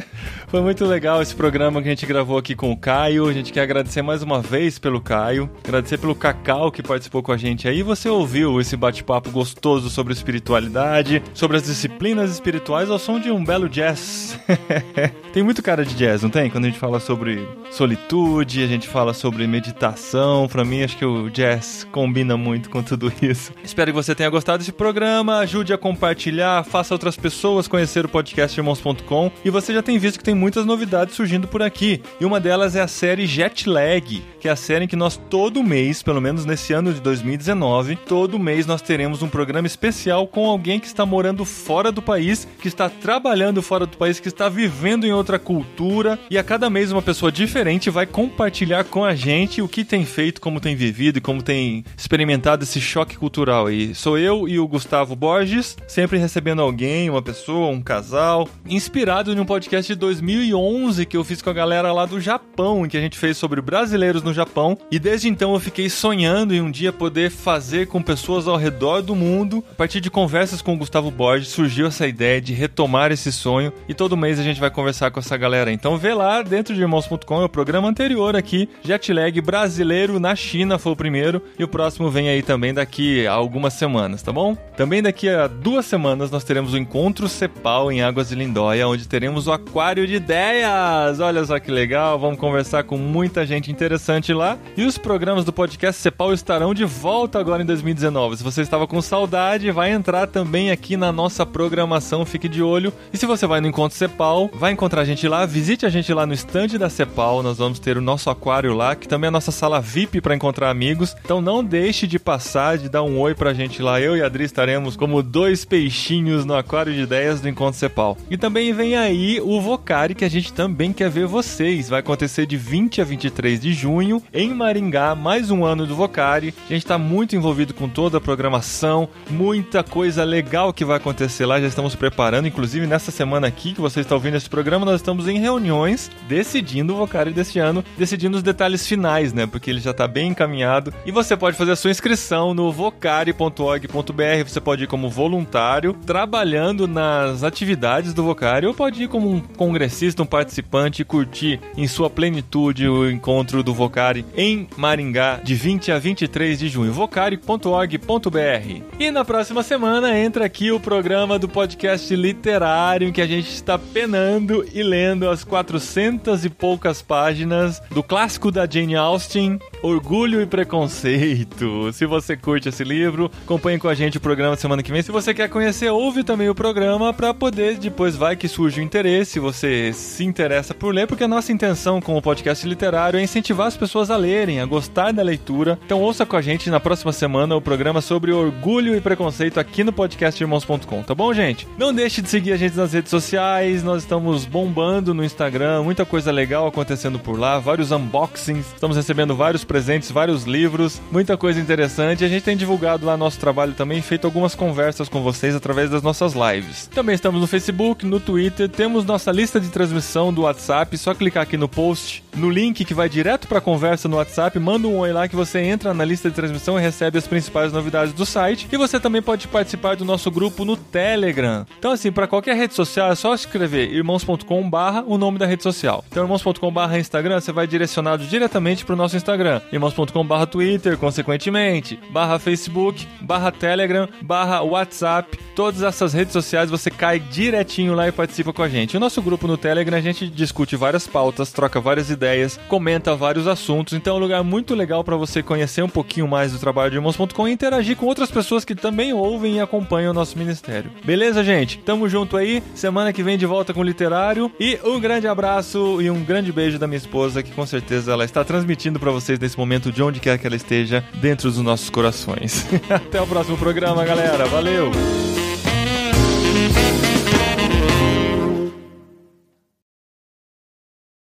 [0.52, 3.26] foi muito legal esse programa que a gente gravou aqui com o Caio.
[3.26, 7.32] A gente quer agradecer mais uma vez pelo Caio, agradecer pelo Cacau que participou com
[7.32, 7.82] a gente aí.
[7.82, 13.42] Você ouviu esse bate-papo gostoso sobre espiritualidade, sobre as disciplinas espirituais ao som de um
[13.46, 14.38] belo jazz.
[15.32, 16.50] tem muito cara de jazz, não tem?
[16.50, 20.50] Quando a gente fala sobre solitude, a gente fala sobre meditação.
[20.50, 23.54] Para mim, acho que o jazz combina muito com tudo isso.
[23.64, 25.38] Espero que você tenha gostado desse programa.
[25.38, 29.32] Ajude a compartilhar, faça outras pessoas conhecer o podcast irmãos.com.
[29.46, 32.02] E você já tem visto que tem muitas novidades surgindo por aqui.
[32.20, 35.16] E uma delas é a série Jet Lag, que é a série em que nós
[35.30, 40.26] todo mês, pelo menos nesse ano de 2019, todo mês nós teremos um programa especial
[40.26, 44.30] com alguém que está morando fora do país, que está trabalhando fora do país, que
[44.30, 46.18] está vivendo em outra cultura.
[46.28, 50.06] E a cada mês uma pessoa diferente vai compartilhar com a gente o que tem
[50.06, 53.70] feito, como tem vivido e como tem experimentado esse choque cultural.
[53.70, 59.32] E sou eu e o Gustavo Borges, sempre recebendo alguém, uma pessoa, um casal, inspirado
[59.32, 60.00] em um podcast de
[60.32, 63.62] 2011 que eu fiz com a galera lá do Japão, que a gente fez sobre
[63.62, 64.78] brasileiros no Japão.
[64.90, 69.02] E desde então eu fiquei sonhando em um dia poder fazer com pessoas ao redor
[69.02, 69.64] do mundo.
[69.72, 73.74] A partir de conversas com o Gustavo Borges, surgiu essa ideia de retomar esse sonho
[73.90, 75.72] e todo mês a gente vai conversar com essa galera.
[75.72, 80.80] Então vê lá dentro de irmãos.com, é o programa anterior aqui, Jetlag brasileiro na China
[80.80, 84.56] foi o primeiro e o próximo vem aí também daqui a algumas semanas, tá bom?
[84.78, 89.08] Também daqui a duas semanas nós teremos o encontro Cepal em Águas de Lindóia, onde
[89.08, 91.20] teremos o Aquário de Ideias.
[91.20, 94.56] Olha só que legal, vamos conversar com muita gente interessante lá.
[94.78, 98.38] E os programas do podcast Cepal estarão de volta agora em 2019.
[98.38, 102.94] Se você estava com saudade, vai entrar também aqui na nossa programação, fique de olho.
[103.12, 106.14] E se você vai no Encontro Cepal, vai encontrar a gente lá, visite a gente
[106.14, 109.30] lá no estande da Cepal, nós vamos ter o nosso aquário lá, que também é
[109.30, 111.16] a nossa sala VIP para encontrar amigos.
[111.26, 114.00] Então não deixe de passar, de dar um oi pra gente lá.
[114.00, 118.18] Eu e a Adri estaremos como dois peixinhos no aquário de ideias do Encontro Cepal.
[118.30, 121.90] E também vem aí o Vocari, que a gente também quer ver vocês.
[121.90, 126.54] Vai acontecer de 20 a 23 de junho em Maringá, mais um ano do Vocari.
[126.66, 131.46] A gente está muito envolvido com toda a programação, muita coisa legal que vai acontecer
[131.46, 131.60] lá.
[131.60, 135.28] Já estamos preparando, inclusive nessa semana aqui que você está ouvindo esse programa, nós estamos
[135.28, 139.46] em reuniões decidindo o Vocari deste ano, decidindo os detalhes finais, né?
[139.46, 140.94] Porque ele já está bem encaminhado.
[141.06, 144.44] E você pode fazer a sua inscrição no vocari.org.br.
[144.46, 149.40] Você pode ir como voluntário, trabalhando nas atividades do Vocari, ou pode ir como um
[149.40, 155.54] congressista, um participante e curtir em sua plenitude o encontro do Vocari em Maringá de
[155.54, 156.92] 20 a 23 de junho.
[156.92, 158.82] vocari.org.br.
[159.00, 163.50] E na próxima semana entra aqui o programa do podcast literário em que a gente
[163.50, 170.42] está penando e lendo as 400 e poucas páginas do clássico da Jane Austen, Orgulho
[170.42, 171.92] e Preconceito.
[171.92, 175.02] Se você curte esse livro, acompanhe com a gente o programa semana que vem.
[175.02, 178.84] Se você quer conhecer, ouve também o programa para poder depois vai que surge o
[178.84, 183.24] interesse, você se interessa por ler, porque a nossa intenção com o podcast literário é
[183.24, 185.80] incentivar as pessoas a lerem, a gostar da leitura.
[185.86, 189.84] Então ouça com a gente na próxima semana o programa sobre orgulho e preconceito aqui
[189.84, 191.68] no podcast irmãos.com, tá bom, gente?
[191.78, 196.06] Não deixe de seguir a gente nas redes sociais, nós estamos bombando no Instagram, muita
[196.06, 201.58] coisa legal acontecendo por lá, vários unboxings, estamos recebendo vários presentes, vários livros, muita coisa
[201.58, 202.26] interessante.
[202.26, 206.04] A gente tem divulgado lá nosso trabalho também, feito algumas conversas com vocês através das
[206.04, 206.88] nossas lives.
[206.94, 211.44] Também estamos no Facebook, no Twitter, temos nossa lista de transmissão do WhatsApp, só clicar
[211.44, 214.98] aqui no post, no link que vai direto para a conversa no WhatsApp, manda um
[214.98, 218.26] oi lá que você entra na lista de transmissão e recebe as principais novidades do
[218.26, 218.68] site.
[218.70, 221.66] E você também pode participar do nosso grupo no Telegram.
[221.80, 226.04] Então assim, para qualquer rede social é só escrever irmãos.com/barra o nome da rede social.
[226.10, 229.61] Então irmãos.com/barra Instagram, você vai direcionado diretamente para o nosso Instagram.
[229.72, 237.20] irmãos.com/barra Twitter, consequentemente, barra Facebook, barra Telegram, barra WhatsApp, todas essas redes sociais você cai
[237.20, 238.98] direitinho lá e participa com a gente.
[238.98, 243.48] O nosso grupo no Telegram a gente discute várias pautas, troca várias ideias, comenta vários
[243.48, 246.92] assuntos, então é um lugar muito legal para você conhecer um pouquinho mais do trabalho
[246.92, 250.92] de irmãos.com e interagir com outras pessoas que também ouvem e acompanham o nosso ministério.
[251.04, 251.78] Beleza, gente?
[251.80, 252.64] Tamo junto aí.
[252.74, 256.52] Semana que vem de volta com o literário e um grande abraço e um grande
[256.52, 260.02] beijo da minha esposa que com certeza ela está transmitindo para vocês nesse momento de
[260.02, 262.66] onde quer que ela esteja dentro dos nossos corações.
[262.90, 264.46] Até o próximo programa, galera.
[264.46, 264.92] Valeu!